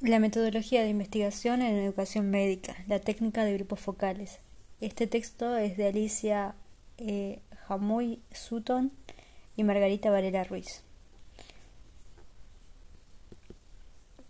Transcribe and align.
La 0.00 0.20
metodología 0.20 0.82
de 0.82 0.90
investigación 0.90 1.60
en 1.60 1.76
educación 1.76 2.30
médica, 2.30 2.76
la 2.86 3.00
técnica 3.00 3.44
de 3.44 3.54
grupos 3.54 3.80
focales. 3.80 4.38
Este 4.80 5.08
texto 5.08 5.56
es 5.56 5.76
de 5.76 5.88
Alicia 5.88 6.54
eh, 6.98 7.40
Sutton 8.30 8.92
y 9.56 9.64
Margarita 9.64 10.08
Varela 10.10 10.44
Ruiz. 10.44 10.84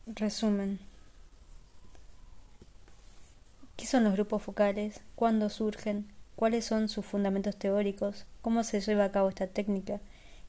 Resumen. 0.06 0.78
¿Qué 3.76 3.86
son 3.86 4.04
los 4.04 4.14
grupos 4.14 4.42
focales? 4.42 5.02
¿Cuándo 5.16 5.50
surgen? 5.50 6.08
¿Cuáles 6.34 6.64
son 6.64 6.88
sus 6.88 7.04
fundamentos 7.04 7.58
teóricos? 7.58 8.24
¿Cómo 8.40 8.64
se 8.64 8.80
lleva 8.80 9.04
a 9.04 9.12
cabo 9.12 9.28
esta 9.28 9.48
técnica? 9.48 10.00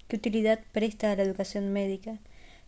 ¿Qué 0.08 0.16
utilidad 0.16 0.62
presta 0.72 1.12
a 1.12 1.18
la 1.18 1.24
educación 1.24 1.74
médica? 1.74 2.20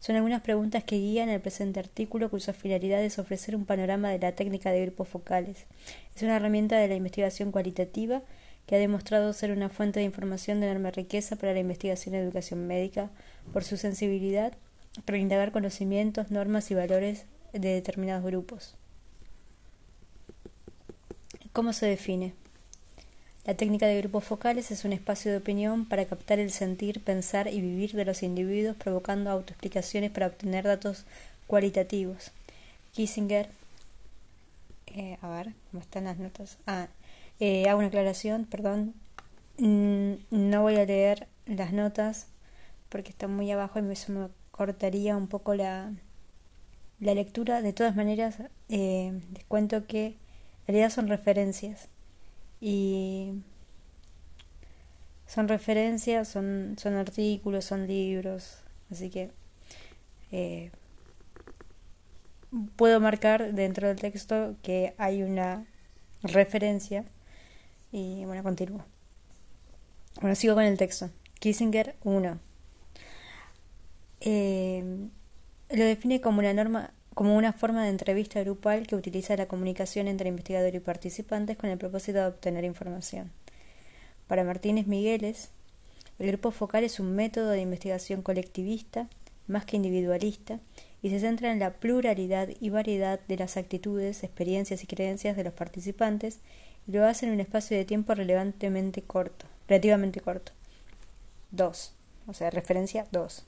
Son 0.01 0.15
algunas 0.15 0.41
preguntas 0.41 0.83
que 0.83 0.97
guían 0.97 1.29
el 1.29 1.39
presente 1.41 1.79
artículo 1.79 2.31
cuya 2.31 2.53
finalidad 2.53 3.03
es 3.03 3.19
ofrecer 3.19 3.55
un 3.55 3.65
panorama 3.65 4.09
de 4.09 4.17
la 4.17 4.31
técnica 4.31 4.71
de 4.71 4.81
grupos 4.81 5.07
focales. 5.07 5.67
Es 6.15 6.23
una 6.23 6.37
herramienta 6.37 6.79
de 6.79 6.87
la 6.87 6.95
investigación 6.95 7.51
cualitativa 7.51 8.23
que 8.65 8.75
ha 8.75 8.79
demostrado 8.79 9.31
ser 9.31 9.51
una 9.51 9.69
fuente 9.69 9.99
de 9.99 10.07
información 10.07 10.59
de 10.59 10.71
enorme 10.71 10.89
riqueza 10.89 11.35
para 11.35 11.53
la 11.53 11.59
investigación 11.59 12.15
en 12.15 12.23
educación 12.23 12.65
médica 12.65 13.11
por 13.53 13.63
su 13.63 13.77
sensibilidad 13.77 14.53
para 15.05 15.19
indagar 15.19 15.51
conocimientos, 15.51 16.31
normas 16.31 16.71
y 16.71 16.73
valores 16.73 17.25
de 17.53 17.69
determinados 17.69 18.25
grupos. 18.25 18.75
¿Cómo 21.53 21.73
se 21.73 21.85
define? 21.85 22.33
La 23.45 23.55
técnica 23.55 23.87
de 23.87 23.97
grupos 23.97 24.23
focales 24.23 24.69
es 24.69 24.85
un 24.85 24.93
espacio 24.93 25.31
de 25.31 25.37
opinión 25.37 25.85
para 25.85 26.05
captar 26.05 26.37
el 26.37 26.51
sentir, 26.51 27.03
pensar 27.03 27.47
y 27.47 27.59
vivir 27.59 27.93
de 27.93 28.05
los 28.05 28.21
individuos, 28.21 28.77
provocando 28.77 29.31
autoexplicaciones 29.31 30.11
para 30.11 30.27
obtener 30.27 30.65
datos 30.65 31.05
cualitativos. 31.47 32.31
Kissinger, 32.93 33.49
eh, 34.87 35.17
a 35.21 35.29
ver, 35.29 35.53
¿cómo 35.71 35.81
están 35.81 36.03
las 36.03 36.19
notas? 36.19 36.59
Ah, 36.67 36.87
eh, 37.39 37.67
hago 37.67 37.79
una 37.79 37.87
aclaración, 37.87 38.45
perdón. 38.45 38.93
Mm, 39.57 40.13
no 40.29 40.61
voy 40.61 40.75
a 40.75 40.85
leer 40.85 41.27
las 41.47 41.73
notas 41.73 42.27
porque 42.89 43.09
están 43.09 43.35
muy 43.35 43.49
abajo 43.51 43.79
y 43.79 43.91
eso 43.91 44.11
me 44.11 44.27
cortaría 44.51 45.17
un 45.17 45.27
poco 45.27 45.55
la, 45.55 45.91
la 46.99 47.15
lectura. 47.15 47.63
De 47.63 47.73
todas 47.73 47.95
maneras, 47.95 48.37
eh, 48.69 49.19
les 49.33 49.43
cuento 49.45 49.87
que 49.87 50.05
en 50.05 50.15
realidad 50.67 50.91
son 50.91 51.07
referencias. 51.07 51.87
Y 52.61 53.33
son 55.25 55.47
referencias, 55.47 56.27
son, 56.27 56.75
son 56.77 56.93
artículos, 56.93 57.65
son 57.65 57.87
libros. 57.87 58.59
Así 58.91 59.09
que 59.09 59.31
eh, 60.31 60.71
puedo 62.75 62.99
marcar 62.99 63.53
dentro 63.53 63.87
del 63.87 63.99
texto 63.99 64.55
que 64.61 64.93
hay 64.97 65.23
una 65.23 65.65
referencia. 66.21 67.05
Y 67.91 68.25
bueno, 68.25 68.43
continúo. 68.43 68.85
Bueno, 70.21 70.35
sigo 70.35 70.53
con 70.53 70.63
el 70.63 70.77
texto. 70.77 71.09
Kissinger 71.39 71.95
1. 72.03 72.39
Eh, 74.21 74.83
lo 75.71 75.83
define 75.83 76.21
como 76.21 76.39
una 76.39 76.53
norma 76.53 76.93
como 77.13 77.35
una 77.35 77.53
forma 77.53 77.83
de 77.83 77.89
entrevista 77.89 78.41
grupal 78.41 78.87
que 78.87 78.95
utiliza 78.95 79.35
la 79.35 79.47
comunicación 79.47 80.07
entre 80.07 80.29
investigador 80.29 80.73
y 80.75 80.79
participantes 80.79 81.57
con 81.57 81.69
el 81.69 81.77
propósito 81.77 82.19
de 82.19 82.25
obtener 82.25 82.63
información. 82.63 83.31
Para 84.27 84.43
Martínez 84.43 84.87
Migueles, 84.87 85.49
el 86.19 86.27
grupo 86.27 86.51
focal 86.51 86.83
es 86.83 86.99
un 86.99 87.15
método 87.15 87.49
de 87.49 87.61
investigación 87.61 88.21
colectivista, 88.21 89.07
más 89.47 89.65
que 89.65 89.75
individualista, 89.75 90.59
y 91.01 91.09
se 91.09 91.19
centra 91.19 91.51
en 91.51 91.59
la 91.59 91.73
pluralidad 91.73 92.49
y 92.59 92.69
variedad 92.69 93.19
de 93.27 93.37
las 93.37 93.57
actitudes, 93.57 94.23
experiencias 94.23 94.83
y 94.83 94.87
creencias 94.87 95.35
de 95.35 95.43
los 95.43 95.53
participantes, 95.53 96.39
y 96.87 96.91
lo 96.91 97.05
hace 97.05 97.25
en 97.25 97.33
un 97.33 97.39
espacio 97.39 97.75
de 97.75 97.85
tiempo 97.85 98.13
relevantemente 98.13 99.01
corto, 99.01 99.47
relativamente 99.67 100.21
corto. 100.21 100.51
2. 101.51 101.93
O 102.27 102.33
sea, 102.33 102.49
referencia 102.51 103.07
2. 103.11 103.43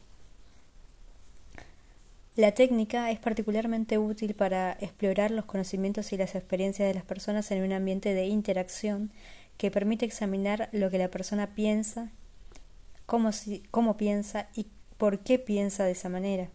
La 2.36 2.54
técnica 2.54 3.12
es 3.12 3.20
particularmente 3.20 4.00
útil 4.00 4.34
para 4.34 4.72
explorar 4.80 5.30
los 5.30 5.46
conocimientos 5.46 6.12
y 6.14 6.18
las 6.18 6.34
experiencias 6.34 6.88
de 6.88 6.96
las 6.96 7.04
personas 7.04 7.52
en 7.52 7.62
un 7.62 7.74
ambiente 7.74 8.16
de 8.16 8.26
interacción 8.26 9.12
que 9.58 9.70
permite 9.70 10.06
examinar 10.06 10.68
lo 10.72 10.90
que 10.90 10.98
la 10.98 11.10
persona 11.10 11.54
piensa, 11.54 12.10
cómo, 13.06 13.98
piensa 13.98 14.48
y 14.56 14.66
por 14.98 15.20
qué 15.20 15.38
piensa 15.38 15.84
de 15.84 15.92
esa 15.92 16.10
manera. 16.10 16.50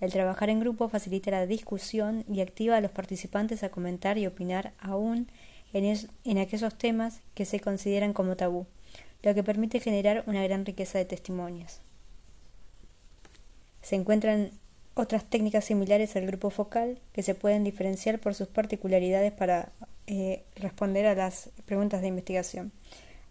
El 0.00 0.12
trabajar 0.12 0.50
en 0.50 0.60
grupo 0.60 0.88
facilita 0.88 1.32
la 1.32 1.46
discusión 1.46 2.24
y 2.32 2.40
activa 2.40 2.76
a 2.76 2.80
los 2.80 2.92
participantes 2.92 3.64
a 3.64 3.70
comentar 3.70 4.18
y 4.18 4.26
opinar 4.28 4.72
aún 4.78 5.26
en, 5.72 5.96
en 6.22 6.38
aquellos 6.38 6.78
temas 6.78 7.22
que 7.34 7.44
se 7.44 7.58
consideran 7.58 8.12
como 8.12 8.36
tabú, 8.36 8.66
lo 9.24 9.34
que 9.34 9.42
permite 9.42 9.80
generar 9.80 10.22
una 10.28 10.44
gran 10.44 10.64
riqueza 10.64 10.98
de 10.98 11.06
testimonios. 11.06 11.80
Se 13.82 13.96
encuentran 13.96 14.52
otras 14.98 15.24
técnicas 15.24 15.64
similares 15.64 16.16
al 16.16 16.26
grupo 16.26 16.50
focal 16.50 16.98
que 17.12 17.22
se 17.22 17.34
pueden 17.34 17.64
diferenciar 17.64 18.18
por 18.18 18.34
sus 18.34 18.48
particularidades 18.48 19.32
para 19.32 19.72
eh, 20.06 20.44
responder 20.56 21.06
a 21.06 21.14
las 21.14 21.50
preguntas 21.66 22.00
de 22.02 22.08
investigación. 22.08 22.72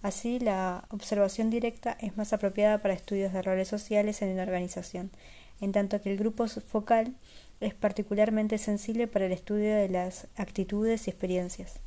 Así, 0.02 0.40
la 0.40 0.86
observación 0.90 1.50
directa 1.50 1.98
es 2.00 2.16
más 2.18 2.34
apropiada 2.34 2.78
para 2.78 2.94
estudios 2.94 3.34
de 3.34 3.42
roles 3.42 3.68
sociales 3.68 4.22
en 4.22 4.30
una 4.30 4.44
organización, 4.44 5.12
en 5.60 5.72
tanto 5.72 6.02
que 6.02 6.12
el 6.12 6.18
grupo 6.18 6.48
focal 6.48 7.16
es 7.60 7.74
particularmente 7.74 8.58
sensible 8.58 9.08
para 9.08 9.26
el 9.26 9.32
estudio 9.32 9.76
de 9.76 9.90
las 9.90 10.28
actitudes 10.36 11.08
y 11.08 11.10
experiencias. 11.10 11.80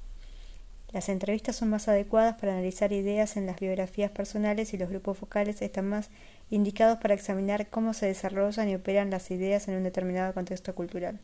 Las 0.92 1.08
entrevistas 1.08 1.54
son 1.54 1.70
más 1.70 1.86
adecuadas 1.86 2.36
para 2.36 2.52
analizar 2.52 2.92
ideas 2.92 3.36
en 3.36 3.46
las 3.46 3.60
biografías 3.60 4.10
personales 4.10 4.74
y 4.74 4.78
los 4.78 4.88
grupos 4.88 5.18
focales 5.18 5.62
están 5.62 5.88
más 5.88 6.10
indicados 6.50 6.98
para 6.98 7.14
examinar 7.14 7.68
cómo 7.68 7.94
se 7.94 8.06
desarrollan 8.06 8.68
y 8.68 8.74
operan 8.74 9.10
las 9.10 9.30
ideas 9.30 9.68
en 9.68 9.76
un 9.76 9.84
determinado 9.84 10.34
contexto 10.34 10.74
cultural. 10.74 11.18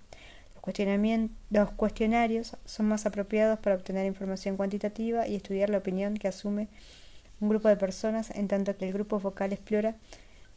Los, 1.51 1.71
cuestionarios 1.73 2.57
son 2.65 2.87
más 2.87 3.07
apropiados 3.07 3.59
para 3.61 3.77
obtener 3.77 4.05
información 4.05 4.57
cuantitativa 4.57 5.29
y 5.29 5.37
estudiar 5.37 5.71
la 5.71 5.79
opinión 5.79 6.17
que 6.17 6.27
asume 6.27 6.69
un 7.41 7.49
grupo 7.49 7.69
de 7.69 7.77
personas, 7.77 8.31
en 8.31 8.49
tanto 8.49 8.77
que 8.77 8.87
el 8.87 8.93
grupo 8.93 9.21
focal 9.21 9.53
explora 9.53 9.95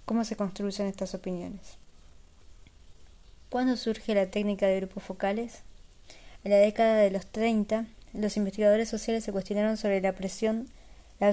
cómo 0.05 0.23
se 0.23 0.35
construyen 0.35 0.87
estas 0.87 1.13
opiniones. 1.13 1.77
¿Cuándo 3.49 3.77
surge 3.77 4.15
la 4.15 4.31
técnica 4.31 4.65
de 4.65 4.77
grupos 4.77 5.03
focales? 5.03 5.61
En 6.43 6.51
la 6.51 6.57
década 6.57 6.95
de 6.95 7.11
los 7.11 7.27
30, 7.27 7.85
los 8.13 8.37
investigadores 8.37 8.89
sociales 8.89 9.23
se 9.23 9.31
cuestionaron 9.31 9.77
sobre 9.77 10.01
la 10.01 10.13
presión 10.13 10.67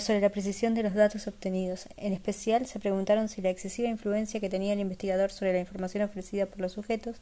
sobre 0.01 0.21
la 0.21 0.31
precisión 0.31 0.75
de 0.75 0.83
los 0.83 0.95
datos 0.95 1.29
obtenidos. 1.29 1.89
En 1.97 2.13
especial, 2.13 2.67
se 2.67 2.81
preguntaron 2.81 3.29
si 3.29 3.41
la 3.41 3.51
excesiva 3.51 3.89
influencia 3.89 4.41
que 4.41 4.51
tenía 4.51 4.73
el 4.73 4.81
investigador 4.81 5.31
sobre 5.31 5.53
la 5.53 5.61
información 5.61 6.03
ofrecida 6.03 6.47
por 6.47 6.61
los 6.61 6.73
sujetos 6.73 7.17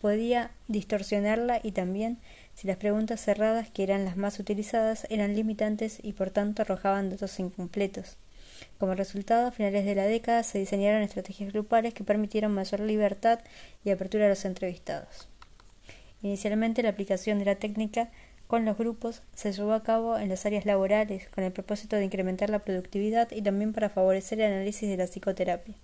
podía 0.00 0.50
distorsionarla 0.66 1.60
y 1.62 1.72
también 1.72 2.18
si 2.54 2.66
las 2.66 2.78
preguntas 2.78 3.20
cerradas, 3.20 3.70
que 3.70 3.84
eran 3.84 4.04
las 4.04 4.16
más 4.16 4.38
utilizadas, 4.40 5.06
eran 5.08 5.34
limitantes 5.34 5.98
y 6.02 6.12
por 6.12 6.30
tanto 6.30 6.62
arrojaban 6.62 7.10
datos 7.10 7.38
incompletos. 7.38 8.16
Como 8.78 8.94
resultado, 8.94 9.46
a 9.46 9.52
finales 9.52 9.84
de 9.84 9.94
la 9.94 10.04
década 10.04 10.42
se 10.42 10.58
diseñaron 10.58 11.02
estrategias 11.02 11.52
grupales 11.52 11.94
que 11.94 12.04
permitieron 12.04 12.52
mayor 12.52 12.80
libertad 12.80 13.38
y 13.84 13.90
apertura 13.90 14.26
a 14.26 14.30
los 14.30 14.44
entrevistados. 14.44 15.28
Inicialmente, 16.22 16.82
la 16.82 16.90
aplicación 16.90 17.38
de 17.38 17.46
la 17.46 17.54
técnica 17.54 18.10
con 18.50 18.64
los 18.64 18.76
grupos 18.76 19.22
se 19.32 19.52
llevó 19.52 19.74
a 19.74 19.84
cabo 19.84 20.18
en 20.18 20.28
las 20.28 20.44
áreas 20.44 20.66
laborales 20.66 21.28
con 21.28 21.44
el 21.44 21.52
propósito 21.52 21.94
de 21.94 22.04
incrementar 22.04 22.50
la 22.50 22.58
productividad 22.58 23.30
y 23.30 23.42
también 23.42 23.72
para 23.72 23.90
favorecer 23.90 24.40
el 24.40 24.52
análisis 24.52 24.88
de 24.88 24.96
la 24.96 25.06
psicoterapia. 25.06 25.76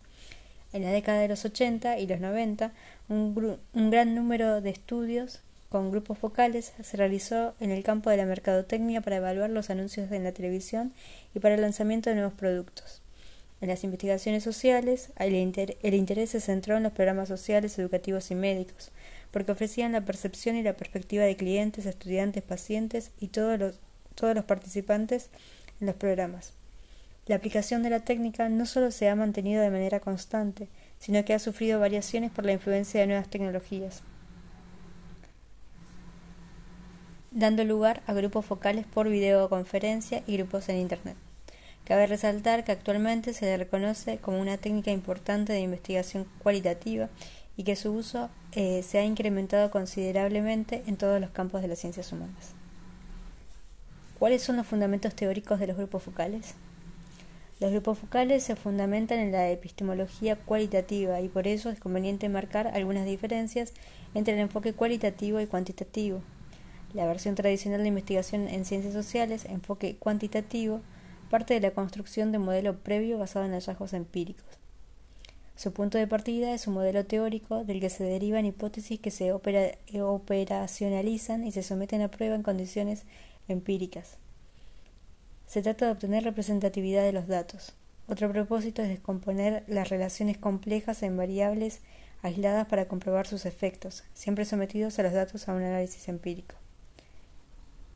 En 0.72 0.82
la 0.82 0.91
década 0.91 1.21
de 1.21 1.28
los 1.28 1.44
80 1.44 2.00
y 2.00 2.09
los 2.09 2.19
90, 2.19 2.72
un, 3.09 3.59
un 3.72 3.91
gran 3.91 4.16
número 4.16 4.60
de 4.60 4.71
estudios 4.71 5.42
con 5.68 5.92
grupos 5.92 6.18
focales 6.18 6.72
se 6.83 6.97
realizó 6.97 7.54
en 7.60 7.71
el 7.71 7.84
campo 7.84 8.10
de 8.10 8.16
la 8.16 8.27
mercadotecnia 8.27 9.01
para 9.01 9.19
evaluar 9.19 9.51
los 9.51 9.71
anuncios 9.71 10.10
en 10.10 10.24
la 10.24 10.33
televisión 10.33 10.92
y 11.36 11.39
para 11.39 11.54
el 11.54 11.60
lanzamiento 11.60 12.10
de 12.10 12.16
nuevos 12.16 12.34
productos. 12.34 13.01
En 13.60 13.69
las 13.69 13.84
investigaciones 13.84 14.42
sociales, 14.42 15.10
el, 15.21 15.34
interés 15.34 16.30
se 16.30 16.41
centró 16.41 16.77
en 16.77 16.83
los 16.83 16.92
programas 16.92 17.28
sociales, 17.28 17.78
educativos 17.78 18.33
y 18.33 18.34
médicos, 18.34 18.91
porque 19.36 19.53
ofrecían 19.53 19.92
la 19.92 20.00
percepción 20.00 20.56
y 20.56 20.62
la 20.62 20.78
perspectiva 20.78 21.24
de 21.24 21.36
clientes, 21.36 21.84
estudiantes, 21.84 22.42
pacientes 22.42 23.10
y 23.21 23.28
todos 23.28 23.59
los, 23.59 23.80
todos 24.15 24.34
los 24.34 24.47
participantes 24.47 25.28
en 25.78 25.88
los 25.88 25.97
programas. 25.97 26.54
La 27.27 27.36
aplicación 27.36 27.83
de 27.83 27.91
la 27.91 28.00
técnica 28.00 28.48
no 28.48 28.65
solo 28.65 28.91
se 28.91 29.10
ha 29.10 29.15
mantenido 29.15 29.60
de 29.60 29.68
manera 29.68 30.00
constante, 30.00 30.68
sino 30.98 31.22
que 31.27 31.34
ha 31.34 31.38
sufrido 31.38 31.78
variaciones 31.78 32.30
por 32.30 32.47
la 32.47 32.53
influencia 32.53 32.98
de 32.98 33.09
nuevas 33.09 33.28
tecnologías, 33.28 34.00
dando 37.30 37.62
lugar 37.65 38.03
a 38.06 38.15
grupos 38.15 38.47
focales 38.47 38.86
por 38.86 39.06
videoconferencia 39.06 40.22
y 40.27 40.38
grupos 40.38 40.71
en 40.71 40.77
Internet. 40.77 41.16
Cabe 41.84 42.06
resaltar 42.06 42.65
que 42.65 42.72
actualmente 42.72 43.34
se 43.34 43.44
le 43.44 43.59
reconoce 43.59 44.16
como 44.16 44.41
una 44.41 44.56
técnica 44.56 44.92
importante 44.92 45.53
de 45.53 45.60
investigación 45.60 46.27
cualitativa 46.38 47.10
y 47.56 47.64
que 47.64 47.76
su 47.76 47.92
uso 47.92 48.28
eh, 48.53 48.82
se 48.82 48.98
ha 48.98 49.04
incrementado 49.04 49.70
considerablemente 49.70 50.82
en 50.86 50.97
todos 50.97 51.20
los 51.20 51.30
campos 51.30 51.62
de 51.62 51.68
las 51.68 51.78
ciencias 51.78 52.12
humanas. 52.12 52.53
¿Cuáles 54.18 54.42
son 54.42 54.56
los 54.56 54.66
fundamentos 54.66 55.14
teóricos 55.14 55.60
de 55.60 55.66
los 55.66 55.76
grupos 55.76 56.03
focales? 56.03 56.54
Los 57.58 57.70
grupos 57.70 57.98
focales 57.98 58.42
se 58.42 58.54
fundamentan 58.54 59.18
en 59.18 59.32
la 59.32 59.50
epistemología 59.50 60.36
cualitativa 60.36 61.20
y 61.22 61.28
por 61.28 61.47
eso 61.47 61.70
es 61.70 61.78
conveniente 61.78 62.28
marcar 62.28 62.66
algunas 62.68 63.06
diferencias 63.06 63.72
entre 64.14 64.34
el 64.34 64.41
enfoque 64.41 64.74
cualitativo 64.74 65.41
y 65.41 65.47
cuantitativo. 65.47 66.20
La 66.92 67.06
versión 67.06 67.34
tradicional 67.34 67.82
de 67.82 67.88
investigación 67.88 68.48
en 68.48 68.66
ciencias 68.66 68.92
sociales, 68.92 69.47
enfoque 69.47 69.97
cuantitativo, 69.97 70.82
parte 71.30 71.54
de 71.54 71.60
la 71.60 71.72
construcción 71.72 72.30
de 72.30 72.38
un 72.38 72.44
modelo 72.44 72.76
previo 72.78 73.18
basado 73.18 73.47
en 73.47 73.52
hallazgos 73.52 73.94
empíricos. 73.94 74.66
Su 75.56 75.72
punto 75.72 75.97
de 75.97 76.06
partida 76.06 76.53
es 76.53 76.66
un 76.66 76.74
modelo 76.74 77.06
teórico 77.06 77.64
del 77.64 77.80
que 77.80 77.88
se 77.88 78.04
derivan 78.04 78.44
hipótesis 78.44 79.00
que 79.00 79.10
se 79.10 79.32
operacionalizan 79.32 81.47
y 81.47 81.53
se 81.53 81.62
someten 81.62 82.03
a 82.03 82.10
prueba 82.10 82.34
en 82.34 82.42
condiciones 82.42 83.04
empíricas. 83.48 84.18
Se 85.47 85.62
trata 85.62 85.86
de 85.86 85.92
obtener 85.92 86.24
representatividad 86.24 87.04
de 87.04 87.12
los 87.12 87.26
datos. 87.26 87.72
Otro 88.06 88.30
propósito 88.30 88.82
es 88.82 88.88
descomponer 88.88 89.64
las 89.66 89.88
relaciones 89.88 90.36
complejas 90.36 91.03
en 91.03 91.16
variables 91.16 91.80
aisladas 92.22 92.66
para 92.66 92.86
comprobar 92.86 93.26
sus 93.26 93.47
efectos, 93.47 94.04
siempre 94.12 94.44
sometidos 94.44 94.98
a 94.98 95.04
los 95.04 95.12
datos 95.12 95.48
a 95.48 95.54
un 95.54 95.62
análisis 95.62 96.09
empírico. 96.09 96.54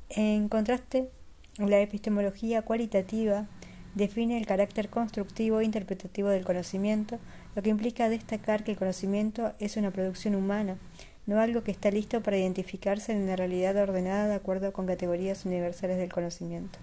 En 0.08 0.48
contraste, 0.48 1.10
la 1.58 1.80
epistemología 1.80 2.62
cualitativa 2.62 3.46
define 3.94 4.38
el 4.38 4.46
carácter 4.46 4.88
constructivo 4.88 5.60
e 5.60 5.64
interpretativo 5.64 6.28
del 6.28 6.44
conocimiento, 6.44 7.18
lo 7.54 7.62
que 7.62 7.70
implica 7.70 8.08
destacar 8.08 8.64
que 8.64 8.72
el 8.72 8.78
conocimiento 8.78 9.52
es 9.58 9.76
una 9.76 9.90
producción 9.90 10.34
humana, 10.34 10.78
no 11.26 11.40
algo 11.40 11.62
que 11.62 11.70
está 11.70 11.90
listo 11.90 12.22
para 12.22 12.38
identificarse 12.38 13.12
en 13.12 13.22
una 13.22 13.36
realidad 13.36 13.76
ordenada 13.76 14.26
de 14.28 14.34
acuerdo 14.34 14.72
con 14.72 14.86
categorías 14.86 15.44
universales 15.44 15.98
del 15.98 16.12
conocimiento. 16.12 16.78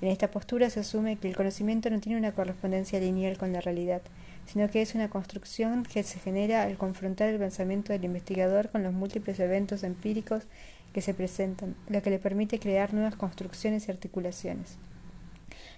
En 0.00 0.08
esta 0.08 0.30
postura 0.30 0.68
se 0.68 0.80
asume 0.80 1.16
que 1.16 1.28
el 1.28 1.36
conocimiento 1.36 1.88
no 1.88 2.00
tiene 2.00 2.18
una 2.18 2.32
correspondencia 2.32 2.98
lineal 2.98 3.38
con 3.38 3.52
la 3.52 3.60
realidad, 3.60 4.02
sino 4.46 4.68
que 4.68 4.82
es 4.82 4.96
una 4.96 5.08
construcción 5.08 5.84
que 5.84 6.02
se 6.02 6.18
genera 6.18 6.62
al 6.64 6.76
confrontar 6.76 7.28
el 7.28 7.38
pensamiento 7.38 7.92
del 7.92 8.04
investigador 8.04 8.68
con 8.68 8.82
los 8.82 8.92
múltiples 8.92 9.38
eventos 9.38 9.84
empíricos 9.84 10.42
que 10.92 11.02
se 11.02 11.14
presentan, 11.14 11.76
lo 11.88 12.02
que 12.02 12.10
le 12.10 12.18
permite 12.18 12.58
crear 12.58 12.92
nuevas 12.92 13.14
construcciones 13.14 13.86
y 13.86 13.92
articulaciones. 13.92 14.76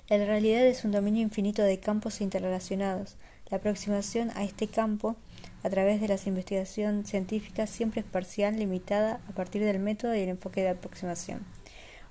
La 0.08 0.16
realidad 0.16 0.66
es 0.66 0.84
un 0.84 0.92
dominio 0.92 1.22
infinito 1.22 1.62
de 1.62 1.78
campos 1.80 2.20
interrelacionados. 2.20 3.16
La 3.50 3.58
aproximación 3.58 4.30
a 4.34 4.44
este 4.44 4.68
campo 4.68 5.16
a 5.62 5.70
través 5.70 6.00
de 6.00 6.08
la 6.08 6.18
investigación 6.26 7.04
científica 7.04 7.66
siempre 7.66 8.00
es 8.00 8.06
parcial, 8.06 8.58
limitada 8.58 9.20
a 9.28 9.32
partir 9.32 9.62
del 9.64 9.78
método 9.78 10.14
y 10.14 10.20
el 10.20 10.28
enfoque 10.30 10.62
de 10.62 10.70
aproximación. 10.70 11.44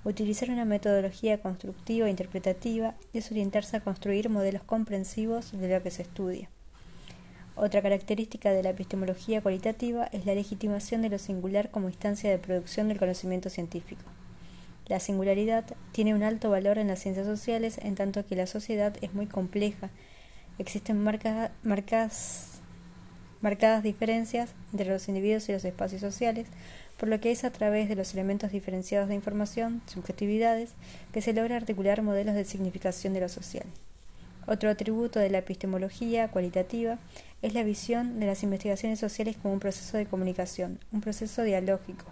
Utilizar 0.04 0.50
una 0.50 0.64
metodología 0.64 1.40
constructiva 1.40 2.06
e 2.06 2.10
interpretativa 2.10 2.94
es 3.12 3.30
orientarse 3.30 3.76
a 3.76 3.80
construir 3.80 4.28
modelos 4.28 4.62
comprensivos 4.62 5.52
de 5.52 5.68
lo 5.68 5.82
que 5.82 5.90
se 5.90 6.02
estudia. 6.02 6.50
Otra 7.56 7.82
característica 7.82 8.50
de 8.50 8.62
la 8.62 8.70
epistemología 8.70 9.40
cualitativa 9.40 10.06
es 10.12 10.26
la 10.26 10.34
legitimación 10.34 11.02
de 11.02 11.08
lo 11.08 11.18
singular 11.18 11.70
como 11.70 11.88
instancia 11.88 12.28
de 12.28 12.38
producción 12.38 12.88
del 12.88 12.98
conocimiento 12.98 13.48
científico. 13.48 14.02
La 14.86 15.00
singularidad 15.00 15.64
tiene 15.92 16.14
un 16.14 16.22
alto 16.22 16.50
valor 16.50 16.78
en 16.78 16.88
las 16.88 16.98
ciencias 16.98 17.26
sociales 17.26 17.78
en 17.78 17.94
tanto 17.94 18.26
que 18.26 18.36
la 18.36 18.46
sociedad 18.46 18.96
es 19.00 19.14
muy 19.14 19.26
compleja. 19.26 19.90
Existen 20.58 21.02
marcadas 21.02 21.50
diferencias 23.82 24.50
entre 24.72 24.88
los 24.88 25.08
individuos 25.08 25.48
y 25.48 25.52
los 25.52 25.64
espacios 25.64 26.00
sociales, 26.00 26.46
por 26.96 27.08
lo 27.08 27.20
que 27.20 27.32
es 27.32 27.44
a 27.44 27.50
través 27.50 27.88
de 27.88 27.96
los 27.96 28.12
elementos 28.14 28.52
diferenciados 28.52 29.08
de 29.08 29.16
información, 29.16 29.82
subjetividades, 29.86 30.70
que 31.12 31.22
se 31.22 31.32
logra 31.32 31.56
articular 31.56 32.02
modelos 32.02 32.34
de 32.36 32.44
significación 32.44 33.14
de 33.14 33.20
lo 33.20 33.28
social. 33.28 33.66
Otro 34.46 34.70
atributo 34.70 35.18
de 35.18 35.30
la 35.30 35.38
epistemología 35.38 36.28
cualitativa 36.28 36.98
es 37.42 37.54
la 37.54 37.62
visión 37.62 38.20
de 38.20 38.26
las 38.26 38.42
investigaciones 38.42 39.00
sociales 39.00 39.36
como 39.40 39.54
un 39.54 39.60
proceso 39.60 39.96
de 39.96 40.06
comunicación, 40.06 40.78
un 40.92 41.00
proceso 41.00 41.42
dialógico. 41.42 42.04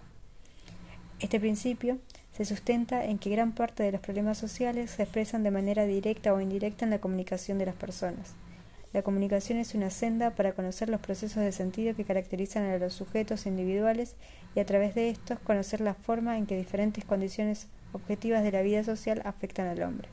Este 1.21 1.39
principio 1.39 1.99
se 2.33 2.45
sustenta 2.45 3.05
en 3.05 3.19
que 3.19 3.31
gran 3.31 3.53
parte 3.53 3.83
de 3.83 3.93
los 3.93 4.01
problemas 4.01 4.39
sociales 4.39 4.91
se 4.91 5.03
expresan 5.03 5.43
de 5.43 5.51
manera 5.51 5.85
directa 5.85 6.33
o 6.33 6.41
indirecta 6.41 6.85
en 6.85 6.91
la 6.91 7.01
comunicación 7.01 7.59
de 7.59 7.67
las 7.67 7.75
personas. 7.75 8.35
La 8.93 9.03
comunicación 9.03 9.59
es 9.59 9.75
una 9.75 9.91
senda 9.91 10.31
para 10.31 10.53
conocer 10.53 10.91
los 10.91 11.01
procesos 11.01 11.43
de 11.43 11.53
sentido 11.53 11.95
que 11.95 12.05
caracterizan 12.05 12.65
a 12.65 12.79
los 12.79 12.93
sujetos 12.93 13.47
individuales 13.47 14.17
y 14.55 14.61
a 14.61 14.67
través 14.67 14.95
de 14.95 15.09
estos 15.09 15.39
conocer 15.39 15.81
la 15.81 15.95
forma 15.95 16.37
en 16.37 16.47
que 16.47 16.59
diferentes 16.59 17.05
condiciones 17.05 17.69
objetivas 17.93 18.43
de 18.43 18.53
la 18.53 18.63
vida 18.63 18.85
social 18.85 19.23
afectan 19.25 19.67
al 19.67 19.83
hombre. 19.83 20.09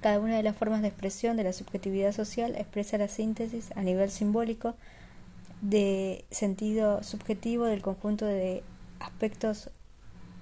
Cada 0.00 0.20
una 0.20 0.36
de 0.36 0.42
las 0.42 0.56
formas 0.56 0.82
de 0.82 0.88
expresión 0.88 1.36
de 1.36 1.44
la 1.44 1.52
subjetividad 1.52 2.12
social 2.12 2.54
expresa 2.56 2.98
la 2.98 3.08
síntesis 3.08 3.70
a 3.76 3.82
nivel 3.82 4.10
simbólico 4.10 4.76
de 5.60 6.24
sentido 6.30 7.02
subjetivo 7.02 7.64
del 7.64 7.82
conjunto 7.82 8.24
de 8.24 8.62
aspectos 9.00 9.70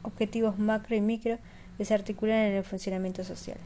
objetivos 0.06 0.58
macro 0.58 0.96
y 0.96 1.00
micro 1.00 1.38
que 1.76 1.84
se 1.84 1.94
articulan 1.94 2.38
en 2.38 2.54
el 2.54 2.64
funcionamiento 2.64 3.24
social. 3.24 3.58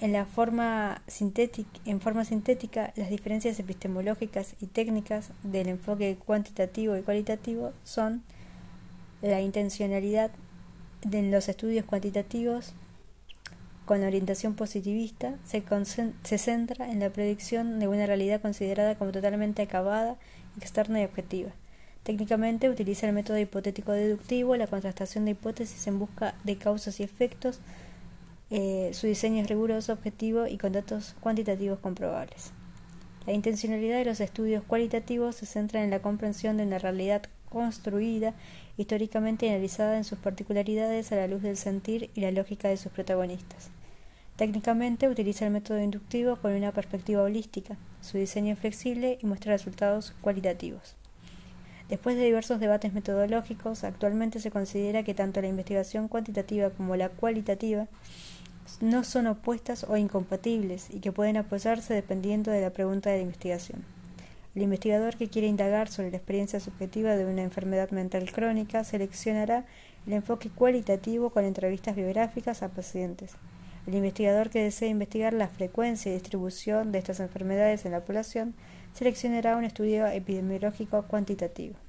En, 0.00 0.12
la 0.12 0.26
forma 0.26 1.02
sintética, 1.06 1.80
en 1.84 3.02
las 3.02 3.10
diferencias 3.10 3.58
epistemológicas 3.60 4.54
y 4.60 4.66
técnicas 4.66 5.30
del 5.42 5.68
enfoque 5.68 6.16
cuantitativo 6.16 6.96
y 6.96 7.02
cualitativo 7.02 7.72
son 7.84 8.22
la 9.20 9.40
intencionalidad 9.40 10.32
de 11.02 11.22
los 11.22 11.48
estudios 11.48 11.84
cuantitativos 11.84 12.74
con 13.84 14.04
orientación 14.04 14.54
positivista 14.54 15.34
se, 15.44 15.62
se 16.22 16.38
centra 16.38 16.90
en 16.90 17.00
la 17.00 17.10
predicción 17.10 17.78
de 17.80 17.88
una 17.88 18.06
realidad 18.06 18.40
considerada 18.40 18.94
como 18.96 19.12
totalmente 19.12 19.62
acabada, 19.62 20.16
externa 20.56 21.00
y 21.00 21.04
objetiva. 21.04 21.50
Técnicamente 22.02 22.68
utiliza 22.68 23.06
el 23.06 23.12
método 23.12 23.38
hipotético 23.38 23.92
deductivo, 23.92 24.56
la 24.56 24.66
contrastación 24.66 25.24
de 25.24 25.32
hipótesis 25.32 25.86
en 25.86 25.98
busca 25.98 26.34
de 26.42 26.56
causas 26.56 26.98
y 26.98 27.04
efectos, 27.04 27.60
eh, 28.54 28.90
su 28.92 29.06
diseño 29.06 29.40
es 29.40 29.48
riguroso, 29.48 29.94
objetivo 29.94 30.46
y 30.46 30.58
con 30.58 30.72
datos 30.72 31.14
cuantitativos 31.20 31.78
comprobables. 31.78 32.50
La 33.24 33.32
intencionalidad 33.32 33.96
de 33.96 34.04
los 34.04 34.20
estudios 34.20 34.62
cualitativos 34.62 35.36
se 35.36 35.46
centra 35.46 35.82
en 35.82 35.88
la 35.90 36.02
comprensión 36.02 36.58
de 36.58 36.64
una 36.64 36.78
realidad 36.78 37.22
construida, 37.48 38.34
históricamente 38.76 39.48
analizada 39.48 39.96
en 39.96 40.04
sus 40.04 40.18
particularidades 40.18 41.12
a 41.12 41.16
la 41.16 41.28
luz 41.28 41.40
del 41.40 41.56
sentir 41.56 42.10
y 42.14 42.20
la 42.20 42.30
lógica 42.30 42.68
de 42.68 42.76
sus 42.76 42.92
protagonistas. 42.92 43.70
Técnicamente 44.36 45.08
utiliza 45.08 45.46
el 45.46 45.52
método 45.52 45.80
inductivo 45.80 46.36
con 46.36 46.52
una 46.52 46.72
perspectiva 46.72 47.22
holística. 47.22 47.78
Su 48.00 48.18
diseño 48.18 48.52
es 48.52 48.58
flexible 48.58 49.18
y 49.22 49.26
muestra 49.26 49.52
resultados 49.52 50.14
cualitativos. 50.20 50.96
Después 51.92 52.16
de 52.16 52.24
diversos 52.24 52.58
debates 52.58 52.94
metodológicos, 52.94 53.84
actualmente 53.84 54.40
se 54.40 54.50
considera 54.50 55.02
que 55.02 55.12
tanto 55.12 55.42
la 55.42 55.48
investigación 55.48 56.08
cuantitativa 56.08 56.70
como 56.70 56.96
la 56.96 57.10
cualitativa 57.10 57.86
no 58.80 59.04
son 59.04 59.26
opuestas 59.26 59.84
o 59.86 59.98
incompatibles 59.98 60.88
y 60.88 61.00
que 61.00 61.12
pueden 61.12 61.36
apoyarse 61.36 61.92
dependiendo 61.92 62.50
de 62.50 62.62
la 62.62 62.70
pregunta 62.70 63.10
de 63.10 63.16
la 63.16 63.24
investigación. 63.24 63.84
El 64.54 64.62
investigador 64.62 65.18
que 65.18 65.28
quiere 65.28 65.48
indagar 65.48 65.88
sobre 65.88 66.10
la 66.10 66.16
experiencia 66.16 66.60
subjetiva 66.60 67.14
de 67.14 67.26
una 67.26 67.42
enfermedad 67.42 67.90
mental 67.90 68.32
crónica 68.32 68.84
seleccionará 68.84 69.66
el 70.06 70.14
enfoque 70.14 70.48
cualitativo 70.48 71.28
con 71.28 71.44
entrevistas 71.44 71.94
biográficas 71.94 72.62
a 72.62 72.70
pacientes. 72.70 73.32
El 73.86 73.96
investigador 73.96 74.48
que 74.48 74.62
desee 74.62 74.88
investigar 74.88 75.34
la 75.34 75.48
frecuencia 75.48 76.10
y 76.10 76.14
distribución 76.14 76.90
de 76.90 77.00
estas 77.00 77.20
enfermedades 77.20 77.84
en 77.84 77.92
la 77.92 78.00
población 78.00 78.54
seleccionará 78.94 79.56
un 79.56 79.64
estudio 79.64 80.06
epidemiológico 80.06 81.02
cuantitativo. 81.02 81.81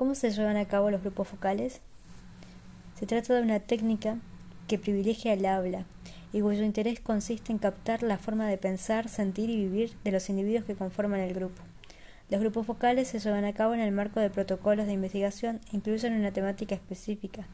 ¿Cómo 0.00 0.14
se 0.14 0.30
llevan 0.30 0.56
a 0.56 0.64
cabo 0.64 0.90
los 0.90 1.02
grupos 1.02 1.28
focales? 1.28 1.82
Se 2.98 3.04
trata 3.04 3.34
de 3.34 3.42
una 3.42 3.60
técnica 3.60 4.16
que 4.66 4.78
privilegia 4.78 5.34
el 5.34 5.44
habla 5.44 5.84
y 6.32 6.40
cuyo 6.40 6.64
interés 6.64 7.00
consiste 7.00 7.52
en 7.52 7.58
captar 7.58 8.02
la 8.02 8.16
forma 8.16 8.48
de 8.48 8.56
pensar, 8.56 9.10
sentir 9.10 9.50
y 9.50 9.56
vivir 9.56 9.92
de 10.02 10.10
los 10.10 10.30
individuos 10.30 10.64
que 10.64 10.74
conforman 10.74 11.20
el 11.20 11.34
grupo. 11.34 11.60
Los 12.30 12.40
grupos 12.40 12.64
focales 12.66 13.08
se 13.08 13.18
llevan 13.18 13.44
a 13.44 13.52
cabo 13.52 13.74
en 13.74 13.80
el 13.80 13.92
marco 13.92 14.20
de 14.20 14.30
protocolos 14.30 14.86
de 14.86 14.94
investigación 14.94 15.60
e 15.70 15.76
incluyen 15.76 16.14
una 16.14 16.32
temática 16.32 16.74
específica, 16.74 17.46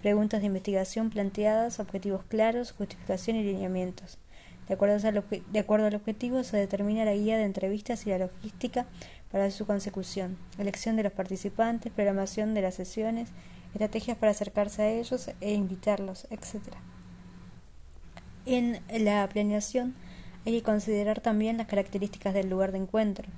preguntas 0.00 0.40
de 0.40 0.46
investigación 0.46 1.10
planteadas, 1.10 1.80
objetivos 1.80 2.24
claros, 2.26 2.70
justificación 2.70 3.38
y 3.38 3.42
lineamientos. 3.42 4.18
De 4.68 4.74
acuerdo, 4.74 5.08
al 5.08 5.24
de 5.50 5.58
acuerdo 5.58 5.86
al 5.86 5.94
objetivo 5.94 6.44
se 6.44 6.58
determina 6.58 7.06
la 7.06 7.14
guía 7.14 7.38
de 7.38 7.44
entrevistas 7.44 8.06
y 8.06 8.10
la 8.10 8.18
logística 8.18 8.86
para 9.32 9.50
su 9.50 9.66
consecución, 9.66 10.36
elección 10.58 10.96
de 10.96 11.04
los 11.04 11.12
participantes, 11.12 11.92
programación 11.92 12.54
de 12.54 12.62
las 12.62 12.74
sesiones, 12.74 13.30
estrategias 13.72 14.16
para 14.16 14.32
acercarse 14.32 14.82
a 14.82 14.90
ellos 14.90 15.30
e 15.40 15.54
invitarlos, 15.54 16.26
etc. 16.30 16.74
En 18.46 18.80
la 18.90 19.28
planeación 19.28 19.94
hay 20.44 20.52
que 20.52 20.62
considerar 20.62 21.20
también 21.20 21.58
las 21.58 21.66
características 21.66 22.34
del 22.34 22.50
lugar 22.50 22.72
de 22.72 22.78
encuentro. 22.78 23.28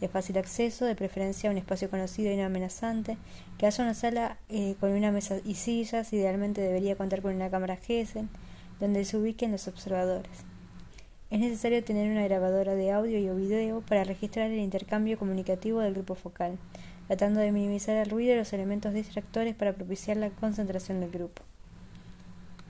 de 0.00 0.08
fácil 0.08 0.36
acceso, 0.36 0.84
de 0.84 0.96
preferencia 0.96 1.48
un 1.48 1.58
espacio 1.58 1.88
conocido 1.88 2.32
y 2.32 2.36
no 2.36 2.44
amenazante, 2.44 3.18
que 3.56 3.66
haya 3.66 3.84
una 3.84 3.94
sala 3.94 4.36
eh, 4.48 4.74
con 4.80 4.90
una 4.90 5.12
mesa 5.12 5.36
y 5.44 5.54
sillas, 5.54 6.12
idealmente 6.12 6.60
debería 6.60 6.96
contar 6.96 7.22
con 7.22 7.36
una 7.36 7.50
cámara 7.50 7.76
GESEN, 7.76 8.28
donde 8.80 9.04
se 9.04 9.16
ubiquen 9.16 9.52
los 9.52 9.68
observadores. 9.68 10.51
Es 11.32 11.40
necesario 11.40 11.82
tener 11.82 12.10
una 12.10 12.24
grabadora 12.24 12.74
de 12.74 12.92
audio 12.92 13.18
y 13.18 13.26
o 13.30 13.34
video 13.34 13.80
para 13.80 14.04
registrar 14.04 14.50
el 14.50 14.58
intercambio 14.58 15.18
comunicativo 15.18 15.80
del 15.80 15.94
grupo 15.94 16.14
focal, 16.14 16.58
tratando 17.06 17.40
de 17.40 17.52
minimizar 17.52 17.96
el 17.96 18.10
ruido 18.10 18.34
y 18.34 18.36
los 18.36 18.52
elementos 18.52 18.92
distractores 18.92 19.54
para 19.54 19.72
propiciar 19.72 20.18
la 20.18 20.28
concentración 20.28 21.00
del 21.00 21.10
grupo. 21.10 21.40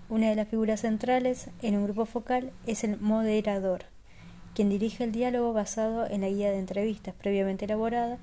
Una 0.09 0.29
de 0.29 0.37
las 0.37 0.47
figuras 0.47 0.83
centrales 0.83 1.51
en 1.61 1.77
un 1.77 1.83
grupo 1.87 2.07
focal 2.07 2.53
es 2.65 2.85
el 2.85 3.01
moderador, 3.01 3.87
quien 4.55 4.69
dirige 4.69 5.03
el 5.03 5.11
diálogo 5.11 5.53
basado 5.53 6.09
en 6.09 6.21
la 6.21 6.29
guía 6.29 6.53
de 6.53 6.61
entrevistas 6.61 7.17
previamente 7.17 7.65
elaborada, 7.65 8.19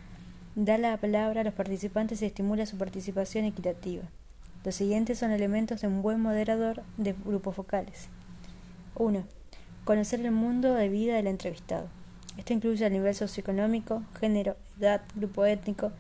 da 0.55 0.77
la 0.77 0.95
palabra 0.95 1.41
a 1.41 1.43
los 1.43 1.53
participantes 1.53 2.21
y 2.21 2.25
estimula 2.27 2.65
su 2.65 2.77
participación 2.77 3.43
equitativa. 3.43 4.03
Los 4.63 4.75
siguientes 4.75 5.19
son 5.19 5.31
elementos 5.31 5.81
de 5.81 5.87
un 5.87 6.01
buen 6.01 6.21
moderador 6.21 6.83
de 6.95 7.13
grupos 7.25 7.55
focales. 7.57 8.07
1. 8.95 9.38
Conocer 9.89 10.23
el 10.23 10.29
mundo 10.29 10.75
de 10.75 10.87
vida 10.87 11.15
del 11.15 11.25
entrevistado. 11.25 11.87
Esto 12.37 12.53
incluye 12.53 12.85
el 12.85 12.93
nivel 12.93 13.15
socioeconómico, 13.15 14.03
género, 14.19 14.55
edad, 14.79 15.01
grupo 15.15 15.45
étnico, 15.45 15.91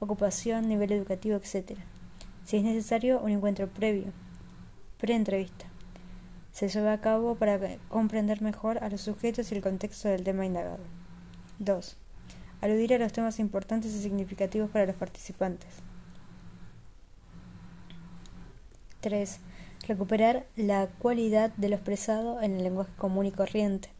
ocupación, 0.00 0.66
nivel 0.66 0.90
educativo, 0.90 1.36
etc. 1.36 1.78
Si 2.44 2.56
es 2.56 2.64
necesario, 2.64 3.20
un 3.20 3.30
encuentro 3.30 3.68
previo, 3.68 4.06
pre-entrevista 4.98 5.66
se 6.50 6.68
lleva 6.68 6.92
a 6.92 7.00
cabo 7.00 7.36
para 7.36 7.60
comprender 7.88 8.42
mejor 8.42 8.82
a 8.82 8.88
los 8.88 9.02
sujetos 9.02 9.52
y 9.52 9.54
el 9.54 9.62
contexto 9.62 10.08
del 10.08 10.24
tema 10.24 10.44
indagado. 10.44 10.82
2. 11.60 11.96
Aludir 12.62 12.94
a 12.94 12.98
los 12.98 13.12
temas 13.12 13.38
importantes 13.38 13.94
y 13.94 14.02
significativos 14.02 14.70
para 14.70 14.86
los 14.86 14.96
participantes. 14.96 15.70
3. 19.02 19.38
Recuperar 19.86 20.46
la 20.56 20.88
cualidad 20.98 21.52
de 21.56 21.68
lo 21.68 21.76
expresado 21.76 22.42
en 22.42 22.56
el 22.56 22.64
lenguaje 22.64 22.92
común 22.96 23.26
y 23.26 23.30
corriente. 23.30 23.90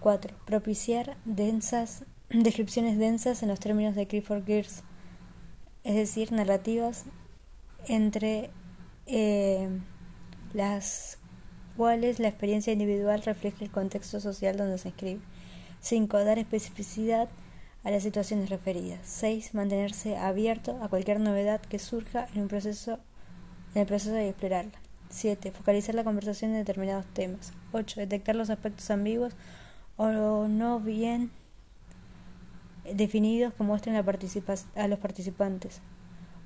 4. 0.00 0.34
Propiciar 0.44 1.16
densas, 1.24 2.04
descripciones 2.30 2.98
densas 2.98 3.42
en 3.42 3.48
los 3.48 3.58
términos 3.58 3.94
de 3.94 4.06
Clifford 4.06 4.44
Geertz, 4.44 4.82
es 5.82 5.94
decir, 5.96 6.32
narrativas 6.32 7.04
entre 7.88 8.50
eh, 9.06 9.68
las 10.52 11.18
cuales 11.76 12.18
la 12.18 12.28
experiencia 12.28 12.72
individual 12.72 13.22
refleja 13.22 13.64
el 13.64 13.70
contexto 13.70 14.20
social 14.20 14.56
donde 14.56 14.78
se 14.78 14.88
escribe. 14.88 15.20
5. 15.80 16.24
Dar 16.24 16.38
especificidad 16.38 17.28
a 17.84 17.90
las 17.90 18.02
situaciones 18.02 18.50
referidas. 18.50 19.00
6. 19.04 19.54
Mantenerse 19.54 20.16
abierto 20.16 20.78
a 20.82 20.88
cualquier 20.88 21.20
novedad 21.20 21.60
que 21.60 21.78
surja 21.78 22.26
en, 22.34 22.42
un 22.42 22.48
proceso, 22.48 22.98
en 23.76 23.82
el 23.82 23.86
proceso 23.86 24.14
de 24.14 24.30
explorarla. 24.30 24.72
7. 25.10 25.52
Focalizar 25.52 25.94
la 25.94 26.02
conversación 26.02 26.52
en 26.52 26.58
determinados 26.58 27.04
temas. 27.12 27.52
8. 27.72 28.00
Detectar 28.00 28.34
los 28.34 28.48
aspectos 28.48 28.90
ambiguos 28.90 29.34
o 29.98 30.48
no 30.48 30.80
bien 30.80 31.30
definidos 32.90 33.52
que 33.52 33.64
muestren 33.64 33.96
a 33.96 34.88
los 34.88 34.98
participantes 34.98 35.80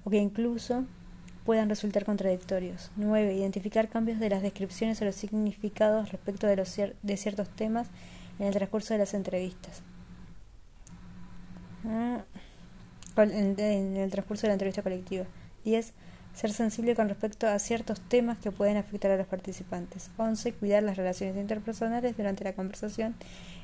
o 0.04 0.10
que 0.10 0.16
incluso 0.16 0.84
puedan 1.44 1.68
resultar 1.68 2.04
contradictorios. 2.04 2.90
9. 2.96 3.32
Identificar 3.32 3.88
cambios 3.88 4.18
de 4.18 4.28
las 4.28 4.42
descripciones 4.42 5.00
o 5.00 5.04
los 5.04 5.14
significados 5.14 6.10
respecto 6.10 6.48
de, 6.48 7.16
ciertos 7.16 7.48
temas 7.50 7.86
en 8.40 8.46
el 8.48 8.54
transcurso 8.54 8.92
de 8.92 8.98
las 8.98 9.14
entrevistas. 9.14 9.82
Ah, 11.86 12.24
en 13.16 13.96
el 13.96 14.10
transcurso 14.10 14.42
de 14.42 14.48
la 14.48 14.54
entrevista 14.54 14.82
colectiva. 14.82 15.26
10. 15.64 15.92
Ser 16.40 16.54
sensible 16.54 16.94
con 16.94 17.10
respecto 17.10 17.46
a 17.46 17.58
ciertos 17.58 18.00
temas 18.00 18.38
que 18.38 18.50
pueden 18.50 18.78
afectar 18.78 19.10
a 19.10 19.18
los 19.18 19.26
participantes. 19.26 20.10
11. 20.16 20.54
Cuidar 20.54 20.82
las 20.82 20.96
relaciones 20.96 21.36
interpersonales 21.36 22.16
durante 22.16 22.44
la 22.44 22.54
conversación. 22.54 23.14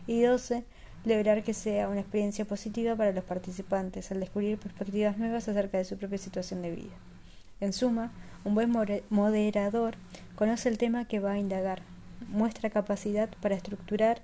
Y 0.07 0.21
12. 0.21 0.63
Lograr 1.07 1.43
que 1.43 1.55
sea 1.55 1.89
una 1.89 2.01
experiencia 2.01 2.45
positiva 2.45 2.95
para 2.95 3.13
los 3.13 3.25
participantes 3.25 4.13
al 4.13 4.21
descubrir 4.21 4.59
perspectivas 4.59 5.17
nuevas 5.17 5.49
acerca 5.49 5.79
de 5.79 5.87
su 5.87 5.97
propia 5.97 6.19
situación 6.19 6.61
de 6.61 6.73
vida. 6.73 6.93
En 7.61 7.73
suma, 7.73 8.13
un 8.45 8.55
buen 8.55 8.71
moderador 9.09 9.95
conoce 10.35 10.69
el 10.69 10.77
tema 10.77 11.09
que 11.09 11.19
va 11.19 11.33
a 11.33 11.39
indagar, 11.39 11.81
muestra 12.29 12.69
capacidad 12.69 13.31
para 13.41 13.55
estructurar 13.55 14.21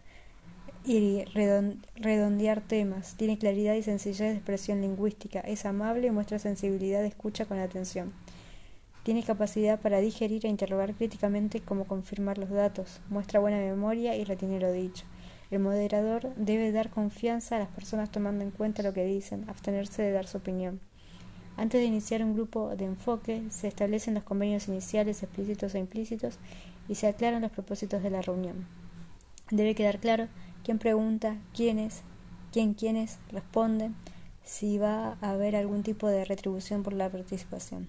y 0.85 1.25
redondear 1.33 2.61
temas, 2.61 3.15
tiene 3.15 3.39
claridad 3.39 3.75
y 3.77 3.83
sencillez 3.83 4.19
de 4.19 4.35
expresión 4.35 4.83
lingüística, 4.83 5.41
es 5.41 5.65
amable 5.65 6.09
y 6.09 6.11
muestra 6.11 6.39
sensibilidad 6.39 7.01
de 7.01 7.07
escucha 7.07 7.47
con 7.47 7.59
atención. 7.59 8.13
Tiene 9.03 9.25
capacidad 9.25 9.81
para 9.81 10.01
digerir 10.01 10.47
e 10.47 10.49
interrogar 10.49 10.95
críticamente 10.95 11.61
cómo 11.61 11.87
confirmar 11.87 12.39
los 12.39 12.51
datos, 12.51 13.01
muestra 13.09 13.41
buena 13.41 13.59
memoria 13.59 14.17
y 14.17 14.23
retiene 14.23 14.61
lo 14.61 14.71
dicho. 14.71 15.05
El 15.51 15.59
moderador 15.59 16.33
debe 16.37 16.71
dar 16.71 16.89
confianza 16.89 17.57
a 17.57 17.59
las 17.59 17.69
personas 17.69 18.11
tomando 18.13 18.45
en 18.45 18.53
cuenta 18.53 18.85
lo 18.85 18.93
que 18.93 19.05
dicen, 19.05 19.45
abstenerse 19.49 20.03
de 20.03 20.13
dar 20.13 20.29
su 20.29 20.39
opinión. 20.39 20.81
Antes 21.57 21.81
de 21.81 21.87
iniciar 21.87 22.23
un 22.23 22.35
grupo 22.35 22.77
de 22.77 22.85
enfoque, 22.85 23.43
se 23.51 23.67
establecen 23.67 24.15
los 24.15 24.23
convenios 24.23 24.69
iniciales 24.69 25.23
explícitos 25.25 25.75
e 25.75 25.81
implícitos 25.81 26.39
y 26.89 26.95
se 26.95 27.09
aclaran 27.09 27.43
los 27.43 27.51
propósitos 27.51 28.05
de 28.05 28.11
la 28.11 28.23
reunión. 28.23 28.67
Debe 29.51 29.75
quedar 29.75 29.99
claro 29.99 30.29
quién 30.63 30.79
pregunta, 30.79 31.37
quiénes, 31.55 32.03
quién 32.53 32.75
quiénes 32.75 33.19
responden, 33.33 33.97
si 34.45 34.79
va 34.79 35.19
a 35.21 35.31
haber 35.33 35.57
algún 35.57 35.83
tipo 35.83 36.07
de 36.07 36.25
retribución 36.25 36.85
por 36.85 36.93
la 36.93 37.11
participación. 37.11 37.89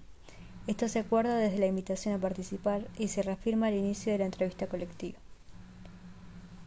Esto 0.66 0.88
se 0.88 1.00
acuerda 1.00 1.36
desde 1.36 1.58
la 1.58 1.66
invitación 1.66 2.14
a 2.14 2.18
participar 2.18 2.86
y 2.98 3.08
se 3.08 3.22
reafirma 3.22 3.66
al 3.66 3.74
inicio 3.74 4.12
de 4.12 4.18
la 4.18 4.24
entrevista 4.24 4.66
colectiva. 4.66 5.18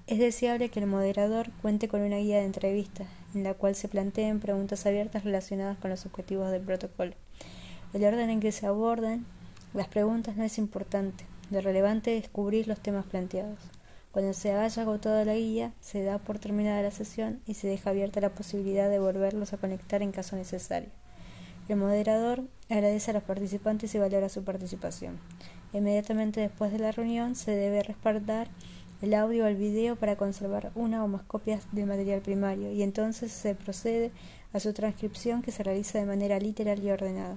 Es 0.05 0.19
deseable 0.19 0.69
que 0.69 0.79
el 0.79 0.85
moderador 0.85 1.49
cuente 1.63 1.87
con 1.87 2.01
una 2.01 2.17
guía 2.17 2.37
de 2.37 2.45
entrevista, 2.45 3.05
en 3.33 3.43
la 3.43 3.55
cual 3.55 3.73
se 3.73 3.87
planteen 3.87 4.39
preguntas 4.39 4.85
abiertas 4.85 5.23
relacionadas 5.23 5.79
con 5.79 5.89
los 5.89 6.05
objetivos 6.05 6.51
del 6.51 6.61
protocolo. 6.61 7.13
El 7.93 8.05
orden 8.05 8.29
en 8.29 8.39
que 8.39 8.51
se 8.51 8.67
aborden 8.67 9.25
las 9.73 9.87
preguntas 9.87 10.37
no 10.37 10.43
es 10.43 10.59
importante, 10.59 11.25
lo 11.49 11.59
relevante 11.61 12.17
es 12.17 12.29
cubrir 12.29 12.67
los 12.67 12.79
temas 12.79 13.05
planteados. 13.05 13.59
Cuando 14.11 14.33
se 14.33 14.51
haya 14.51 14.81
agotado 14.81 15.25
la 15.25 15.35
guía, 15.35 15.73
se 15.81 16.03
da 16.03 16.19
por 16.19 16.37
terminada 16.37 16.83
la 16.83 16.91
sesión 16.91 17.41
y 17.47 17.55
se 17.55 17.67
deja 17.67 17.89
abierta 17.89 18.21
la 18.21 18.29
posibilidad 18.29 18.89
de 18.89 18.99
volverlos 18.99 19.53
a 19.53 19.57
conectar 19.57 20.03
en 20.03 20.11
caso 20.11 20.35
necesario. 20.35 20.89
El 21.69 21.77
moderador 21.77 22.43
agradece 22.69 23.11
a 23.11 23.13
los 23.13 23.23
participantes 23.23 23.93
y 23.93 23.97
valora 23.97 24.29
su 24.29 24.43
participación. 24.43 25.19
Inmediatamente 25.73 26.39
después 26.39 26.71
de 26.71 26.79
la 26.79 26.93
reunión 26.93 27.35
se 27.35 27.51
debe 27.51 27.83
respaldar 27.83 28.47
el 29.01 29.13
audio 29.13 29.43
o 29.43 29.47
el 29.47 29.57
video 29.57 29.95
para 29.97 30.15
conservar 30.15 30.71
una 30.75 31.03
o 31.03 31.07
más 31.07 31.23
copias 31.23 31.67
del 31.73 31.85
material 31.85 32.21
primario 32.21 32.71
y 32.71 32.83
entonces 32.83 33.31
se 33.31 33.53
procede 33.53 34.11
a 34.53 34.59
su 34.59 34.73
transcripción 34.73 35.41
que 35.41 35.51
se 35.51 35.61
realiza 35.61 35.99
de 35.99 36.05
manera 36.05 36.39
literal 36.39 36.81
y 36.81 36.89
ordenada. 36.89 37.35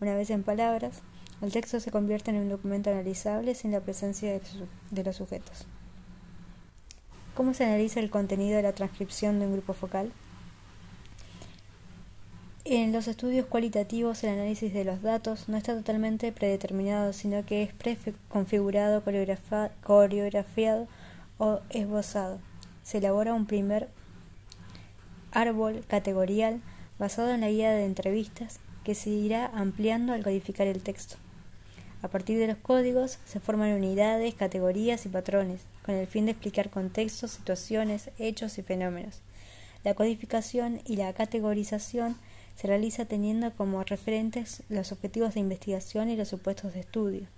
Una 0.00 0.14
vez 0.16 0.30
en 0.30 0.42
palabras, 0.42 1.02
el 1.42 1.52
texto 1.52 1.78
se 1.78 1.90
convierte 1.90 2.30
en 2.30 2.38
un 2.38 2.48
documento 2.48 2.90
analizable 2.90 3.54
sin 3.54 3.70
la 3.70 3.80
presencia 3.80 4.40
de 4.90 5.04
los 5.04 5.16
sujetos. 5.16 5.66
¿Cómo 7.34 7.54
se 7.54 7.64
analiza 7.64 8.00
el 8.00 8.10
contenido 8.10 8.56
de 8.56 8.62
la 8.62 8.72
transcripción 8.72 9.38
de 9.38 9.46
un 9.46 9.52
grupo 9.52 9.72
focal? 9.72 10.10
En 12.70 12.92
los 12.92 13.08
estudios 13.08 13.46
cualitativos 13.46 14.22
el 14.22 14.34
análisis 14.34 14.74
de 14.74 14.84
los 14.84 15.00
datos 15.00 15.48
no 15.48 15.56
está 15.56 15.74
totalmente 15.74 16.32
predeterminado, 16.32 17.14
sino 17.14 17.46
que 17.46 17.62
es 17.62 17.72
preconfigurado, 17.72 19.02
coreografiado 19.82 20.86
o 21.38 21.60
esbozado. 21.70 22.40
Se 22.82 22.98
elabora 22.98 23.32
un 23.32 23.46
primer 23.46 23.88
árbol 25.32 25.82
categorial 25.88 26.60
basado 26.98 27.30
en 27.30 27.40
la 27.40 27.48
guía 27.48 27.70
de 27.70 27.86
entrevistas 27.86 28.60
que 28.84 28.94
se 28.94 29.08
irá 29.08 29.46
ampliando 29.46 30.12
al 30.12 30.22
codificar 30.22 30.66
el 30.66 30.82
texto. 30.82 31.16
A 32.02 32.08
partir 32.08 32.38
de 32.38 32.48
los 32.48 32.58
códigos 32.58 33.18
se 33.24 33.40
forman 33.40 33.72
unidades, 33.72 34.34
categorías 34.34 35.06
y 35.06 35.08
patrones, 35.08 35.62
con 35.86 35.94
el 35.94 36.06
fin 36.06 36.26
de 36.26 36.32
explicar 36.32 36.68
contextos, 36.68 37.30
situaciones, 37.30 38.10
hechos 38.18 38.58
y 38.58 38.62
fenómenos. 38.62 39.22
La 39.84 39.94
codificación 39.94 40.82
y 40.84 40.96
la 40.96 41.14
categorización 41.14 42.18
se 42.58 42.66
realiza 42.66 43.04
teniendo 43.04 43.52
como 43.52 43.84
referentes 43.84 44.64
los 44.68 44.90
objetivos 44.90 45.34
de 45.34 45.40
investigación 45.40 46.10
y 46.10 46.16
los 46.16 46.26
supuestos 46.26 46.74
de 46.74 46.80
estudio. 46.80 47.28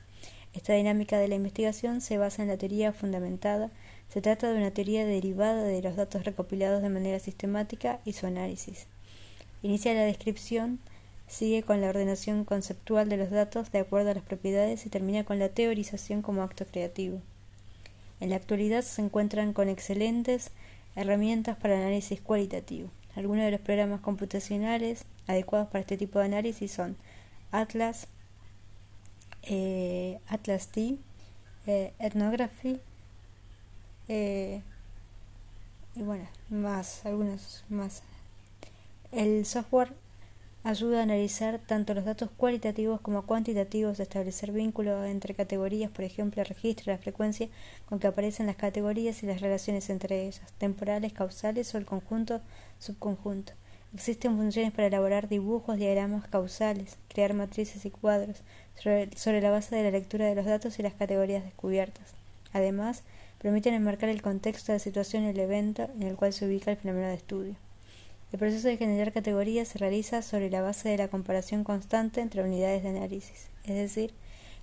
Esta 0.55 0.73
dinámica 0.73 1.19
de 1.19 1.29
la 1.29 1.35
investigación 1.35 2.01
se 2.01 2.17
basa 2.17 2.41
en 2.41 2.49
la 2.49 2.57
teoría 2.57 2.95
fundamentada. 2.95 3.71
Se 4.09 4.23
trata 4.23 4.51
de 4.51 4.57
una 4.57 4.71
teoría 4.71 5.05
derivada 5.05 5.63
de 5.63 5.83
los 5.83 5.95
datos 5.95 6.25
recopilados 6.25 6.81
de 6.81 6.89
manera 6.89 7.19
sistemática 7.19 8.01
y 8.07 8.15
su 8.15 8.25
análisis. 8.25 8.87
Inicia 9.63 9.93
la 9.93 10.05
descripción, 10.05 10.79
sigue 11.29 11.65
con 11.65 11.83
la 11.83 11.91
ordenación 11.91 12.47
conceptual 12.47 13.11
de 13.11 13.19
los 13.19 13.29
datos 13.31 13.71
de 13.73 13.81
acuerdo 13.81 14.13
a 14.13 14.15
las 14.15 14.25
propiedades 14.25 14.87
y 14.87 14.89
termina 14.89 15.25
con 15.25 15.39
la 15.39 15.51
teorización 15.51 16.23
como 16.23 16.43
acto 16.43 16.65
creativo. 16.65 17.21
En 18.21 18.31
la 18.31 18.37
actualidad 18.37 18.81
se 18.81 19.03
encuentran 19.03 19.53
con 19.53 19.69
excelentes 19.69 20.51
herramientas 20.97 21.59
para 21.59 21.77
análisis 21.77 22.23
cualitativo. 22.23 22.89
Algunos 23.17 23.45
de 23.45 23.51
los 23.51 23.61
programas 23.61 24.01
computacionales 24.01 25.05
adecuados 25.27 25.69
para 25.69 25.81
este 25.81 25.97
tipo 25.97 26.19
de 26.19 26.27
análisis 26.27 26.73
son 26.73 26.97
Atlas, 27.51 28.07
eh, 29.43 30.21
Atlas 30.29 30.69
T, 30.69 30.97
eh, 31.67 31.93
Ethnography, 31.99 32.81
eh, 34.09 34.63
y 35.95 36.03
bueno, 36.03 36.27
más, 36.49 37.05
algunos 37.05 37.65
más. 37.69 38.03
El 39.13 39.45
software 39.45 39.93
ayuda 40.63 41.01
a 41.01 41.03
analizar 41.05 41.59
tanto 41.59 41.95
los 41.95 42.05
datos 42.05 42.31
cualitativos 42.37 43.01
como 43.01 43.25
cuantitativos, 43.25 43.99
establecer 43.99 44.53
vínculos 44.53 45.07
entre 45.07 45.35
categorías, 45.35 45.91
por 45.91 46.05
ejemplo, 46.05 46.43
el 46.43 46.49
registro, 46.49 46.93
la 46.93 46.99
frecuencia 46.99 47.49
con 47.87 47.99
que 47.99 48.07
aparecen 48.07 48.47
las 48.47 48.57
categorías 48.57 49.23
y 49.23 49.27
las 49.27 49.41
relaciones 49.41 49.89
entre 49.89 50.23
ellas, 50.23 50.43
temporales, 50.59 51.13
causales 51.13 51.75
o 51.75 51.79
el 51.79 51.87
conjunto, 51.87 52.41
subconjunto. 52.79 53.53
Existen 53.95 54.37
funciones 54.37 54.73
para 54.73 54.87
elaborar 54.87 55.29
dibujos, 55.29 55.77
diagramas 55.77 56.29
causales, 56.29 56.97
crear 57.09 57.35
matrices 57.35 57.85
y 57.85 57.91
cuadros 57.91 58.43
sobre, 58.77 59.41
la 59.41 59.51
base 59.51 59.75
de 59.75 59.83
la 59.83 59.91
lectura 59.91 60.27
de 60.27 60.35
los 60.35 60.45
datos 60.45 60.79
y 60.79 60.83
las 60.83 60.95
categorías 60.95 61.43
descubiertas. 61.43 62.15
Además, 62.53 63.03
permiten 63.41 63.75
enmarcar 63.75 64.11
el 64.11 64.23
contexto 64.23 64.71
de 64.71 64.77
la 64.77 64.85
situación 64.85 65.25
y 65.25 65.31
el 65.31 65.41
evento 65.41 65.89
en 65.97 66.05
el 66.05 66.17
cual 66.17 66.33
se 66.33 66.47
ubica 66.47 66.71
el 66.71 66.77
fenómeno 66.77 67.09
de 67.09 67.15
estudio. 67.15 67.70
El 68.33 68.39
proceso 68.39 68.69
de 68.69 68.77
generar 68.77 69.13
categorías 69.13 69.69
se 69.69 69.79
realiza 69.79 70.23
sobre 70.23 70.51
la 70.51 70.63
base 70.63 70.89
de 70.89 70.99
la 70.99 71.09
comparación 71.09 71.65
constante 71.65 72.21
entre 72.21 72.45
unidades 72.45 72.83
de 72.83 72.91
análisis, 72.91 73.49
es 73.65 73.75
decir, 73.75 74.13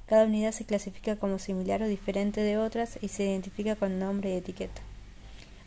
cada 0.06 0.26
unidad 0.26 0.54
se 0.54 0.64
clasifica 0.64 1.18
como 1.18 1.38
similar 1.38 1.84
o 1.84 1.88
diferente 1.88 2.40
de 2.40 2.58
otras 2.58 2.98
y 3.02 3.10
se 3.10 3.26
identifica 3.26 3.76
con 3.76 4.00
nombre 4.00 4.30
y 4.30 4.38
etiqueta. 4.38 4.82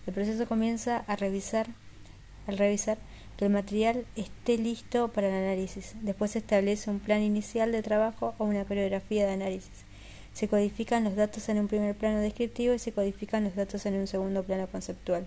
El 0.07 0.14
proceso 0.14 0.47
comienza 0.49 1.04
al 1.07 1.19
revisar 1.19 1.69
que 3.37 3.45
el 3.45 3.50
material 3.50 4.07
esté 4.16 4.57
listo 4.57 5.09
para 5.09 5.28
el 5.28 5.35
análisis. 5.35 5.95
Después 6.00 6.30
se 6.30 6.38
establece 6.38 6.90
un 6.90 7.00
plan 7.00 7.21
inicial 7.21 7.71
de 7.71 7.83
trabajo 7.83 8.35
o 8.38 8.45
una 8.45 8.64
coreografía 8.64 9.26
de 9.26 9.35
análisis. 9.35 9.85
Se 10.33 10.49
codifican 10.49 11.04
los 11.04 11.16
datos 11.16 11.49
en 11.50 11.59
un 11.59 11.69
primer 11.69 11.95
plano 11.95 12.21
descriptivo 12.21 12.73
y 12.73 12.78
se 12.78 12.92
codifican 12.92 13.45
los 13.45 13.54
datos 13.57 13.85
en 13.85 13.95
un 13.95 14.07
segundo 14.07 14.42
plano 14.42 14.69
conceptual. 14.69 15.26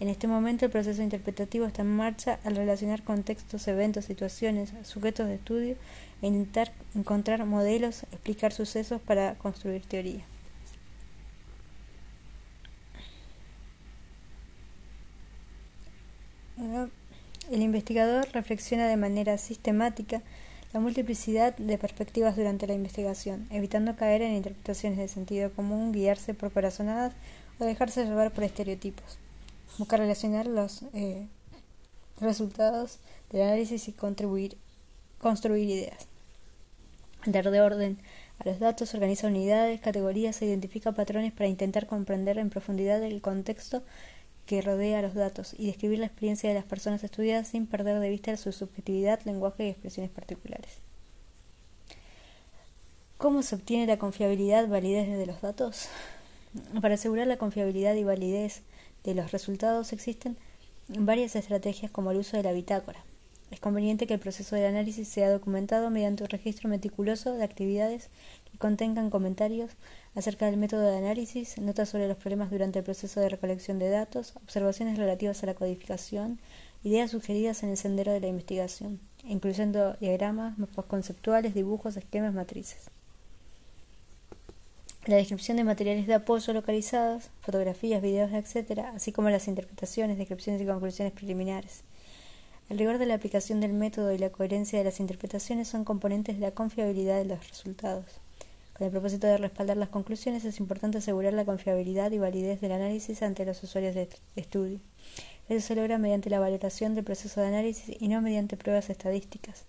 En 0.00 0.08
este 0.08 0.28
momento 0.28 0.64
el 0.64 0.70
proceso 0.70 1.02
interpretativo 1.02 1.66
está 1.66 1.82
en 1.82 1.96
marcha 1.96 2.38
al 2.44 2.54
relacionar 2.54 3.02
contextos, 3.02 3.66
eventos, 3.66 4.04
situaciones, 4.04 4.72
sujetos 4.84 5.26
de 5.26 5.34
estudio 5.34 5.76
e 6.22 6.28
intentar 6.28 6.72
encontrar 6.94 7.44
modelos, 7.44 8.04
explicar 8.12 8.52
sucesos 8.52 9.00
para 9.00 9.34
construir 9.34 9.82
teoría. 9.86 10.24
El 17.50 17.62
investigador 17.62 18.28
reflexiona 18.32 18.86
de 18.88 18.96
manera 18.96 19.36
sistemática 19.38 20.22
la 20.72 20.80
multiplicidad 20.80 21.56
de 21.56 21.78
perspectivas 21.78 22.36
durante 22.36 22.66
la 22.66 22.74
investigación, 22.74 23.48
evitando 23.50 23.96
caer 23.96 24.22
en 24.22 24.34
interpretaciones 24.34 24.98
de 24.98 25.08
sentido 25.08 25.50
común, 25.52 25.92
guiarse 25.92 26.34
por 26.34 26.52
corazonadas 26.52 27.14
o 27.58 27.64
dejarse 27.64 28.04
llevar 28.04 28.32
por 28.32 28.44
estereotipos. 28.44 29.18
Busca 29.76 29.96
relacionar 29.96 30.46
los 30.46 30.82
eh, 30.94 31.28
resultados 32.20 32.98
del 33.30 33.42
análisis 33.42 33.88
y 33.88 33.92
contribuir, 33.92 34.56
construir 35.20 35.68
ideas. 35.68 36.06
Dar 37.26 37.50
de 37.50 37.60
orden 37.60 37.98
a 38.38 38.48
los 38.48 38.60
datos, 38.60 38.94
organiza 38.94 39.26
unidades, 39.26 39.80
categorías 39.80 40.40
e 40.40 40.46
identifica 40.46 40.92
patrones 40.92 41.32
para 41.32 41.48
intentar 41.48 41.86
comprender 41.86 42.38
en 42.38 42.50
profundidad 42.50 43.02
el 43.02 43.20
contexto 43.20 43.82
que 44.46 44.62
rodea 44.62 45.00
a 45.00 45.02
los 45.02 45.14
datos 45.14 45.54
y 45.58 45.66
describir 45.66 45.98
la 45.98 46.06
experiencia 46.06 46.48
de 46.48 46.54
las 46.54 46.64
personas 46.64 47.04
estudiadas 47.04 47.48
sin 47.48 47.66
perder 47.66 48.00
de 48.00 48.08
vista 48.08 48.36
su 48.36 48.52
subjetividad, 48.52 49.20
lenguaje 49.24 49.66
y 49.66 49.70
expresiones 49.70 50.10
particulares. 50.10 50.78
¿Cómo 53.18 53.42
se 53.42 53.56
obtiene 53.56 53.86
la 53.86 53.98
confiabilidad 53.98 54.68
validez 54.68 55.08
de 55.08 55.26
los 55.26 55.40
datos? 55.40 55.88
Para 56.80 56.94
asegurar 56.94 57.26
la 57.26 57.36
confiabilidad 57.36 57.94
y 57.94 58.04
validez 58.04 58.62
de 59.04 59.14
los 59.14 59.32
resultados 59.32 59.92
existen 59.92 60.36
varias 60.88 61.36
estrategias 61.36 61.90
como 61.90 62.10
el 62.10 62.18
uso 62.18 62.36
de 62.36 62.42
la 62.42 62.52
bitácora. 62.52 63.04
Es 63.50 63.60
conveniente 63.60 64.06
que 64.06 64.14
el 64.14 64.20
proceso 64.20 64.56
de 64.56 64.66
análisis 64.66 65.08
sea 65.08 65.30
documentado 65.30 65.88
mediante 65.90 66.22
un 66.22 66.28
registro 66.28 66.68
meticuloso 66.68 67.32
de 67.32 67.44
actividades 67.44 68.10
que 68.50 68.58
contengan 68.58 69.08
comentarios 69.08 69.70
acerca 70.14 70.46
del 70.46 70.58
método 70.58 70.82
de 70.82 70.98
análisis, 70.98 71.58
notas 71.58 71.88
sobre 71.88 72.08
los 72.08 72.18
problemas 72.18 72.50
durante 72.50 72.80
el 72.80 72.84
proceso 72.84 73.20
de 73.20 73.30
recolección 73.30 73.78
de 73.78 73.88
datos, 73.88 74.34
observaciones 74.36 74.98
relativas 74.98 75.42
a 75.42 75.46
la 75.46 75.54
codificación, 75.54 76.38
ideas 76.84 77.10
sugeridas 77.10 77.62
en 77.62 77.70
el 77.70 77.76
sendero 77.78 78.12
de 78.12 78.20
la 78.20 78.28
investigación, 78.28 79.00
incluyendo 79.24 79.94
diagramas, 79.94 80.58
mapas 80.58 80.84
conceptuales, 80.84 81.54
dibujos, 81.54 81.96
esquemas, 81.96 82.34
matrices. 82.34 82.90
La 85.08 85.16
descripción 85.16 85.56
de 85.56 85.64
materiales 85.64 86.06
de 86.06 86.12
apoyo 86.12 86.52
localizados, 86.52 87.30
fotografías, 87.40 88.02
videos, 88.02 88.30
etc., 88.30 88.80
así 88.94 89.10
como 89.10 89.30
las 89.30 89.48
interpretaciones, 89.48 90.18
descripciones 90.18 90.60
y 90.60 90.66
conclusiones 90.66 91.14
preliminares. 91.14 91.80
El 92.68 92.78
rigor 92.78 92.98
de 92.98 93.06
la 93.06 93.14
aplicación 93.14 93.58
del 93.58 93.72
método 93.72 94.12
y 94.12 94.18
la 94.18 94.28
coherencia 94.28 94.78
de 94.78 94.84
las 94.84 95.00
interpretaciones 95.00 95.66
son 95.66 95.86
componentes 95.86 96.34
de 96.34 96.42
la 96.42 96.50
confiabilidad 96.50 97.16
de 97.16 97.24
los 97.24 97.48
resultados. 97.48 98.04
Con 98.76 98.84
el 98.84 98.90
propósito 98.90 99.26
de 99.26 99.38
respaldar 99.38 99.78
las 99.78 99.88
conclusiones, 99.88 100.44
es 100.44 100.60
importante 100.60 100.98
asegurar 100.98 101.32
la 101.32 101.46
confiabilidad 101.46 102.12
y 102.12 102.18
validez 102.18 102.60
del 102.60 102.72
análisis 102.72 103.22
ante 103.22 103.46
los 103.46 103.62
usuarios 103.62 103.94
de 103.94 104.10
estudio. 104.36 104.78
Eso 105.48 105.68
se 105.68 105.74
logra 105.74 105.96
mediante 105.96 106.28
la 106.28 106.38
valoración 106.38 106.94
del 106.94 107.04
proceso 107.04 107.40
de 107.40 107.46
análisis 107.46 107.96
y 107.98 108.08
no 108.08 108.20
mediante 108.20 108.58
pruebas 108.58 108.90
estadísticas. 108.90 109.64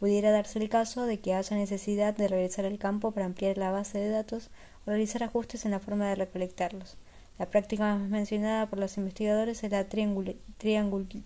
Pudiera 0.00 0.30
darse 0.32 0.58
el 0.58 0.68
caso 0.70 1.04
de 1.04 1.20
que 1.20 1.34
haya 1.34 1.56
necesidad 1.56 2.16
de 2.16 2.26
regresar 2.26 2.64
al 2.64 2.78
campo 2.78 3.12
para 3.12 3.26
ampliar 3.26 3.58
la 3.58 3.70
base 3.70 3.98
de 3.98 4.08
datos 4.08 4.48
o 4.86 4.90
realizar 4.90 5.22
ajustes 5.22 5.66
en 5.66 5.70
la 5.72 5.78
forma 5.78 6.08
de 6.08 6.14
recolectarlos. 6.14 6.96
La 7.38 7.46
práctica 7.46 7.96
más 7.96 8.08
mencionada 8.08 8.66
por 8.66 8.78
los 8.78 8.96
investigadores 8.96 9.62
es 9.62 9.70
la 9.70 9.86
triangulación. 9.88 11.24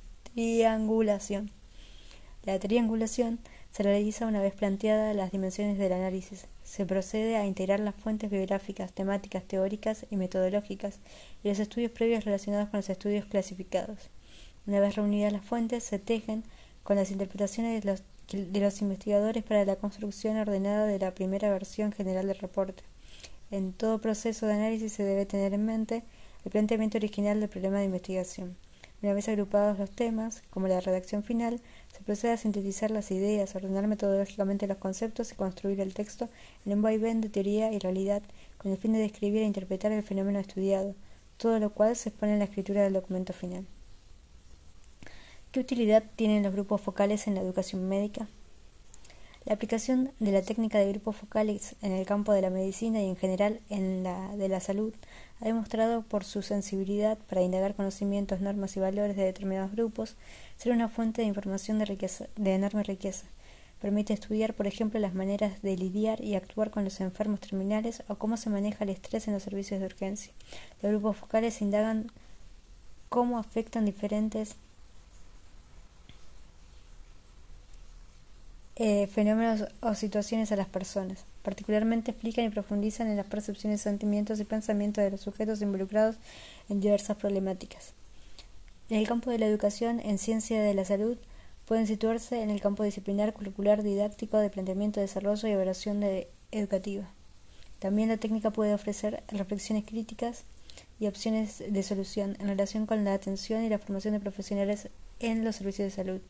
La 2.45 2.59
triangulación 2.59 3.39
se 3.71 3.83
realiza 3.83 4.27
una 4.27 4.41
vez 4.41 4.55
planteadas 4.55 5.17
las 5.17 5.33
dimensiones 5.33 5.79
del 5.79 5.93
análisis. 5.93 6.47
Se 6.63 6.85
procede 6.85 7.37
a 7.37 7.47
integrar 7.47 7.81
las 7.81 7.95
fuentes 7.95 8.31
biográficas, 8.31 8.93
temáticas, 8.93 9.45
teóricas 9.45 10.07
y 10.11 10.17
metodológicas 10.17 10.99
y 11.43 11.49
los 11.49 11.59
estudios 11.59 11.91
previos 11.93 12.25
relacionados 12.25 12.69
con 12.71 12.79
los 12.79 12.91
estudios 12.91 13.25
clasificados. 13.25 14.11
Una 14.67 14.81
vez 14.81 14.97
reunidas 14.97 15.33
las 15.33 15.45
fuentes, 15.45 15.85
se 15.85 15.99
tejen 15.99 16.45
con 16.83 16.97
las 16.97 17.11
interpretaciones 17.11 17.83
de 17.83 17.91
los, 17.91 18.03
de 18.33 18.61
los 18.61 18.81
investigadores 18.81 19.45
para 19.45 19.65
la 19.65 19.77
construcción 19.77 20.37
ordenada 20.37 20.87
de 20.87 20.99
la 20.99 21.15
primera 21.15 21.51
versión 21.51 21.93
general 21.93 22.27
del 22.27 22.39
reporte. 22.39 22.83
En 23.51 23.73
todo 23.73 24.01
proceso 24.01 24.47
de 24.47 24.55
análisis 24.55 24.93
se 24.93 25.05
debe 25.05 25.27
tener 25.27 25.55
en 25.55 25.65
mente 25.65 26.03
el 26.45 26.51
planteamiento 26.51 26.99
original 26.99 27.41
del 27.41 27.49
problema 27.49 27.79
de 27.79 27.85
investigación. 27.85 28.57
Una 29.03 29.13
vez 29.13 29.29
agrupados 29.29 29.79
los 29.79 29.91
temas, 29.91 30.43
como 30.49 30.67
la 30.67 30.81
redacción 30.81 31.23
final, 31.23 31.61
se 31.93 32.03
procede 32.03 32.33
a 32.33 32.37
sintetizar 32.39 32.91
las 32.91 33.11
ideas, 33.11 33.55
ordenar 33.55 33.87
metodológicamente 33.87 34.67
los 34.67 34.79
conceptos 34.79 35.31
y 35.31 35.35
construir 35.35 35.81
el 35.81 35.93
texto 35.93 36.31
en 36.65 36.73
un 36.73 36.83
vaivén 36.83 37.21
de 37.21 37.29
teoría 37.29 37.71
y 37.71 37.79
realidad, 37.79 38.23
con 38.57 38.73
el 38.73 38.79
fin 38.79 38.95
de 38.95 39.01
describir 39.01 39.43
e 39.43 39.47
interpretar 39.47 39.93
el 39.93 40.03
fenómeno 40.03 40.39
estudiado, 40.39 40.95
todo 41.37 41.59
lo 41.59 41.71
cual 41.71 41.97
se 41.97 42.09
expone 42.09 42.33
en 42.33 42.39
la 42.39 42.47
escritura 42.47 42.83
del 42.83 42.95
documento 42.95 43.35
final. 43.35 43.67
¿Qué 45.55 45.61
utilidad 45.61 46.03
tienen 46.17 46.43
los 46.43 46.53
grupos 46.53 46.81
focales 46.81 47.29
en 47.29 47.37
la 47.37 47.41
educación 47.41 47.89
médica? 47.89 48.27
La 49.45 49.55
aplicación 49.55 50.11
de 50.19 50.33
la 50.33 50.43
técnica 50.43 50.81
de 50.81 50.89
grupos 50.89 51.15
focales 51.15 51.77
en 51.81 51.93
el 51.93 52.05
campo 52.07 52.33
de 52.33 52.43
la 52.43 52.51
medicina 52.51 53.01
y 53.01 53.07
en 53.07 53.15
general 53.15 53.61
en 53.71 54.03
la 54.03 54.35
de 54.35 54.49
la 54.49 54.59
salud 54.59 54.93
ha 55.41 55.45
demostrado 55.45 56.03
por 56.03 56.25
su 56.25 56.43
sensibilidad 56.43 57.19
para 57.29 57.43
indagar 57.43 57.77
conocimientos, 57.77 58.41
normas 58.41 58.77
y 58.77 58.81
valores 58.81 59.17
de 59.17 59.23
determinados 59.23 59.71
grupos 59.71 60.17
ser 60.57 60.73
una 60.73 60.89
fuente 60.89 61.23
de 61.23 61.29
información 61.29 61.79
de, 61.79 62.53
enorme 62.53 62.83
riqueza. 62.83 63.27
Permite 63.81 64.13
estudiar, 64.13 64.55
por 64.55 64.67
ejemplo, 64.67 64.99
las 64.99 65.15
maneras 65.15 65.63
de 65.63 65.77
lidiar 65.77 66.21
y 66.21 66.35
actuar 66.35 66.73
con 66.73 66.83
los 66.83 67.01
enfermos 67.01 67.39
terminales 67.39 68.03
o 68.09 68.17
cómo 68.17 68.37
se 68.39 68.51
maneja 68.51 68.83
el 68.83 68.91
estrés 68.91 69.29
en 69.29 69.35
los 69.35 69.45
servicios 69.45 69.79
de 69.79 69.87
urgencia. 69.87 70.33
Los 70.83 70.91
grupos 70.91 71.17
focales 71.17 71.63
indagan 71.63 72.11
cómo 73.09 73.39
afectan 73.39 73.85
diferentes 73.85 74.57
Eh, 78.77 79.07
fenómenos 79.07 79.69
o 79.81 79.95
situaciones 79.95 80.51
a 80.51 80.57
las 80.57 80.67
personas. 80.67 81.25
Particularmente 81.43 82.11
explican 82.11 82.45
y 82.45 82.51
profundizan 82.51 83.09
en 83.09 83.17
las 83.17 83.27
percepciones, 83.27 83.81
sentimientos 83.81 84.41
y 84.41 84.45
pensamientos 84.45 85.05
de 85.05 85.13
los 85.13 85.21
sujetos 85.21 85.63
involucrados 85.63 86.17
en 86.69 86.81
diversas 86.81 87.17
problemáticas. 87.17 87.93
En 88.91 88.99
el 88.99 89.07
campo 89.07 89.31
de 89.31 89.39
la 89.39 89.47
educación, 89.47 90.01
en 90.01 90.19
ciencia 90.19 90.61
de 90.61 90.75
la 90.75 90.85
salud, 90.85 91.17
pueden 91.67 91.87
situarse 91.87 92.43
en 92.43 92.51
el 92.51 92.61
campo 92.61 92.83
disciplinar, 92.83 93.33
curricular, 93.33 93.83
didáctico, 93.83 94.39
de 94.39 94.51
planteamiento, 94.51 95.01
desarrollo 95.01 95.49
y 95.49 95.53
evaluación 95.53 96.03
educativa. 96.51 97.09
También 97.79 98.09
la 98.09 98.17
técnica 98.17 98.51
puede 98.51 98.75
ofrecer 98.75 99.23
reflexiones 99.29 99.85
críticas 99.85 100.43
y 100.99 101.07
opciones 101.07 101.63
de 101.69 101.83
solución 101.83 102.37
en 102.41 102.49
relación 102.49 102.87
con 102.87 103.05
la 103.05 103.15
atención 103.15 103.63
y 103.63 103.69
la 103.69 103.79
formación 103.79 104.15
de 104.15 104.21
profesionales 104.21 104.89
en 105.21 105.45
los 105.45 105.57
servicios 105.57 105.87
de 105.87 105.91
salud. 105.91 106.21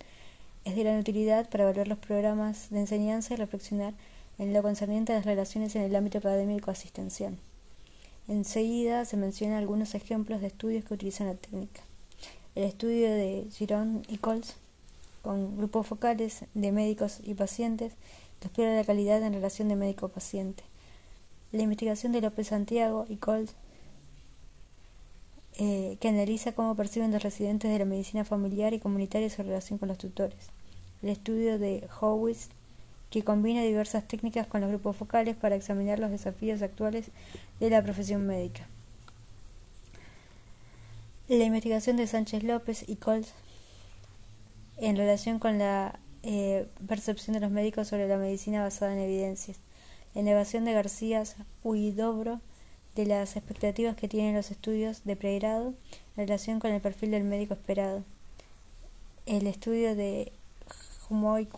Es 0.65 0.77
de 0.77 0.83
gran 0.83 0.99
utilidad 0.99 1.49
para 1.51 1.65
evaluar 1.65 1.89
los 1.89 1.99
programas 1.99 2.71
de 2.71 2.81
enseñanza 2.81 3.35
y 3.35 3.37
reflexionar 3.37 3.93
en 4.39 4.55
lo 4.55 4.63
concerniente 4.63 5.13
a 5.13 5.17
las 5.17 5.27
relaciones 5.27 5.77
en 5.77 5.83
el 5.83 5.95
ámbito 5.95 6.19
académico 6.19 6.71
asistencial. 6.71 7.37
Enseguida 8.29 9.05
se 9.05 9.19
mencionan 9.19 9.59
algunos 9.59 9.95
ejemplos 9.95 10.41
de 10.41 10.47
estudios 10.47 10.85
que 10.87 10.95
utilizan 10.95 11.27
la 11.27 11.35
técnica. 11.35 11.83
El 12.55 12.65
estudio 12.65 13.11
de 13.11 13.47
Giron 13.53 14.03
y 14.09 14.17
Coles 14.17 14.57
con 15.23 15.57
grupos 15.59 15.87
focales 15.87 16.45
de 16.55 16.73
médicos 16.73 17.19
y 17.23 17.35
pacientes 17.35 17.93
que 18.41 18.49
explora 18.49 18.75
la 18.75 18.85
calidad 18.85 19.23
en 19.23 19.35
relación 19.35 19.69
de 19.69 19.77
médico-paciente. 19.77 20.63
La 21.53 21.63
investigación 21.63 22.13
de 22.13 22.23
López 22.23 22.49
Santiago 22.49 23.05
y 23.11 23.17
Coles 23.17 23.55
eh, 25.57 25.97
que 26.01 26.09
analiza 26.09 26.53
cómo 26.53 26.75
perciben 26.75 27.13
los 27.13 27.23
residentes 27.23 27.71
de 27.71 27.79
la 27.79 27.85
medicina 27.85 28.25
familiar 28.25 28.75
y 28.75 28.81
comunitaria 28.81 29.31
su 29.31 29.43
relación 29.43 29.79
con 29.79 29.89
los 29.89 29.99
tutores. 29.99 30.49
El 31.03 31.11
estudio 31.11 31.59
de 31.59 31.87
Howitz 32.01 32.49
que 33.11 33.23
combina 33.23 33.63
diversas 33.63 34.09
técnicas 34.09 34.49
con 34.49 34.61
los 34.61 34.71
grupos 34.71 34.97
focales 34.97 35.37
para 35.37 35.55
examinar 35.55 36.01
los 36.01 36.11
desafíos 36.11 36.63
actuales 36.63 37.07
de 37.61 37.71
la 37.71 37.83
profesión 37.83 38.27
médica. 38.27 38.67
La 41.29 41.45
investigación 41.45 41.97
de 41.97 42.09
Sánchez 42.09 42.43
López 42.43 42.85
y 42.89 42.97
Coles 42.97 43.33
en 44.79 44.97
relación 44.97 45.39
con 45.39 45.59
la 45.59 45.99
eh, 46.25 46.67
percepción 46.89 47.35
de 47.35 47.41
los 47.41 47.53
médicos 47.53 47.87
sobre 47.87 48.09
la 48.09 48.17
medicina 48.17 48.63
basada 48.63 48.93
en 48.93 48.99
evidencias. 48.99 49.59
La 50.15 50.23
innovación 50.23 50.65
de 50.65 50.73
García 50.73 51.23
Huidobro 51.63 52.41
de 52.95 53.07
las 53.07 53.37
expectativas 53.37 53.97
que 53.97 54.09
tienen 54.09 54.35
los 54.35 54.51
estudios 54.51 55.05
de 55.05 55.17
pregrado 55.17 55.75
en 56.17 56.27
relación 56.27 56.61
con 56.61 56.73
el 56.73 56.81
perfil 56.81 57.11
del 57.11 57.25
médico 57.25 57.55
esperado. 57.55 58.03
El 59.27 59.47
estudio 59.47 59.97
de 59.97 60.33
Humoy 61.09 61.49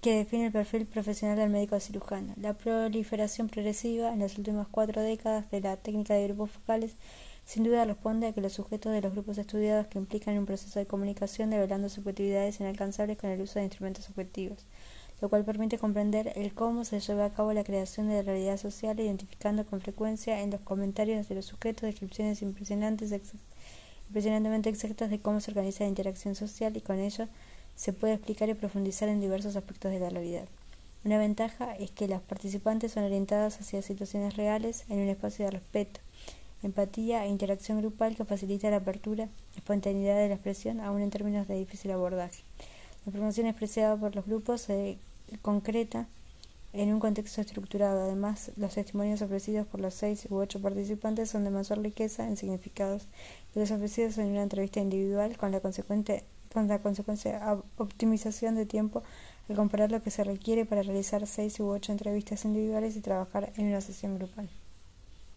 que 0.00 0.16
define 0.16 0.46
el 0.46 0.52
perfil 0.52 0.84
profesional 0.86 1.38
del 1.38 1.48
médico 1.48 1.80
cirujano. 1.80 2.34
La 2.36 2.52
proliferación 2.52 3.48
progresiva 3.48 4.12
en 4.12 4.20
las 4.20 4.36
últimas 4.36 4.68
cuatro 4.68 5.00
décadas 5.00 5.50
de 5.50 5.60
la 5.60 5.76
técnica 5.76 6.14
de 6.14 6.24
grupos 6.24 6.50
focales 6.50 6.94
sin 7.46 7.64
duda 7.64 7.84
responde 7.84 8.26
a 8.26 8.32
que 8.32 8.40
los 8.40 8.54
sujetos 8.54 8.92
de 8.92 9.02
los 9.02 9.12
grupos 9.12 9.38
estudiados 9.38 9.86
que 9.86 9.98
implican 9.98 10.38
un 10.38 10.46
proceso 10.46 10.78
de 10.78 10.86
comunicación 10.86 11.50
develando 11.50 11.88
subjetividades 11.88 12.60
inalcanzables 12.60 13.18
con 13.18 13.30
el 13.30 13.40
uso 13.40 13.58
de 13.58 13.66
instrumentos 13.66 14.08
objetivos, 14.08 14.64
lo 15.24 15.30
cual 15.30 15.42
permite 15.42 15.78
comprender 15.78 16.34
el 16.36 16.52
cómo 16.52 16.84
se 16.84 17.00
lleva 17.00 17.24
a 17.24 17.32
cabo 17.32 17.54
la 17.54 17.64
creación 17.64 18.08
de 18.08 18.16
la 18.16 18.22
realidad 18.24 18.58
social, 18.58 19.00
identificando 19.00 19.64
con 19.64 19.80
frecuencia 19.80 20.42
en 20.42 20.50
los 20.50 20.60
comentarios 20.60 21.30
de 21.30 21.34
los 21.34 21.46
sujetos 21.46 21.84
descripciones 21.84 22.42
impresionantes, 22.42 23.10
impresionantemente 24.08 24.68
exactas 24.68 25.08
de 25.08 25.20
cómo 25.20 25.40
se 25.40 25.52
organiza 25.52 25.84
la 25.84 25.88
interacción 25.88 26.34
social 26.34 26.76
y 26.76 26.82
con 26.82 26.98
ello 26.98 27.26
se 27.74 27.94
puede 27.94 28.12
explicar 28.12 28.50
y 28.50 28.54
profundizar 28.54 29.08
en 29.08 29.22
diversos 29.22 29.56
aspectos 29.56 29.92
de 29.92 30.00
la 30.00 30.10
realidad. 30.10 30.44
Una 31.06 31.16
ventaja 31.16 31.74
es 31.74 31.90
que 31.90 32.06
las 32.06 32.20
participantes 32.20 32.92
son 32.92 33.04
orientadas 33.04 33.58
hacia 33.58 33.80
situaciones 33.80 34.36
reales 34.36 34.84
en 34.90 34.98
un 34.98 35.08
espacio 35.08 35.46
de 35.46 35.52
respeto, 35.52 36.00
empatía 36.62 37.24
e 37.24 37.30
interacción 37.30 37.78
grupal 37.78 38.14
que 38.14 38.26
facilita 38.26 38.68
la 38.68 38.76
apertura, 38.76 39.30
espontaneidad 39.56 40.18
de 40.18 40.28
la 40.28 40.34
expresión, 40.34 40.80
aún 40.80 41.00
en 41.00 41.08
términos 41.08 41.48
de 41.48 41.54
difícil 41.54 41.92
abordaje. 41.92 42.42
La 43.06 43.10
información 43.10 43.46
expresada 43.46 43.96
por 43.96 44.14
los 44.14 44.26
grupos 44.26 44.68
concreta 45.42 46.06
en 46.72 46.92
un 46.92 47.00
contexto 47.00 47.40
estructurado. 47.40 48.02
Además, 48.02 48.50
los 48.56 48.74
testimonios 48.74 49.22
ofrecidos 49.22 49.66
por 49.66 49.80
los 49.80 49.94
seis 49.94 50.26
u 50.28 50.36
ocho 50.36 50.60
participantes 50.60 51.30
son 51.30 51.44
de 51.44 51.50
mayor 51.50 51.80
riqueza 51.80 52.26
en 52.26 52.36
significados 52.36 53.06
que 53.52 53.60
los 53.60 53.70
ofrecidos 53.70 54.18
en 54.18 54.28
una 54.28 54.42
entrevista 54.42 54.80
individual 54.80 55.36
con 55.36 55.52
la 55.52 55.60
consecuente 55.60 56.24
consecuencia 56.82 57.58
optimización 57.78 58.54
de 58.54 58.64
tiempo 58.64 59.02
al 59.48 59.56
comparar 59.56 59.90
lo 59.90 60.00
que 60.02 60.10
se 60.10 60.22
requiere 60.22 60.64
para 60.64 60.82
realizar 60.82 61.26
seis 61.26 61.58
u 61.58 61.68
ocho 61.68 61.90
entrevistas 61.90 62.44
individuales 62.44 62.96
y 62.96 63.00
trabajar 63.00 63.52
en 63.56 63.66
una 63.66 63.80
sesión 63.80 64.16
grupal. 64.18 64.48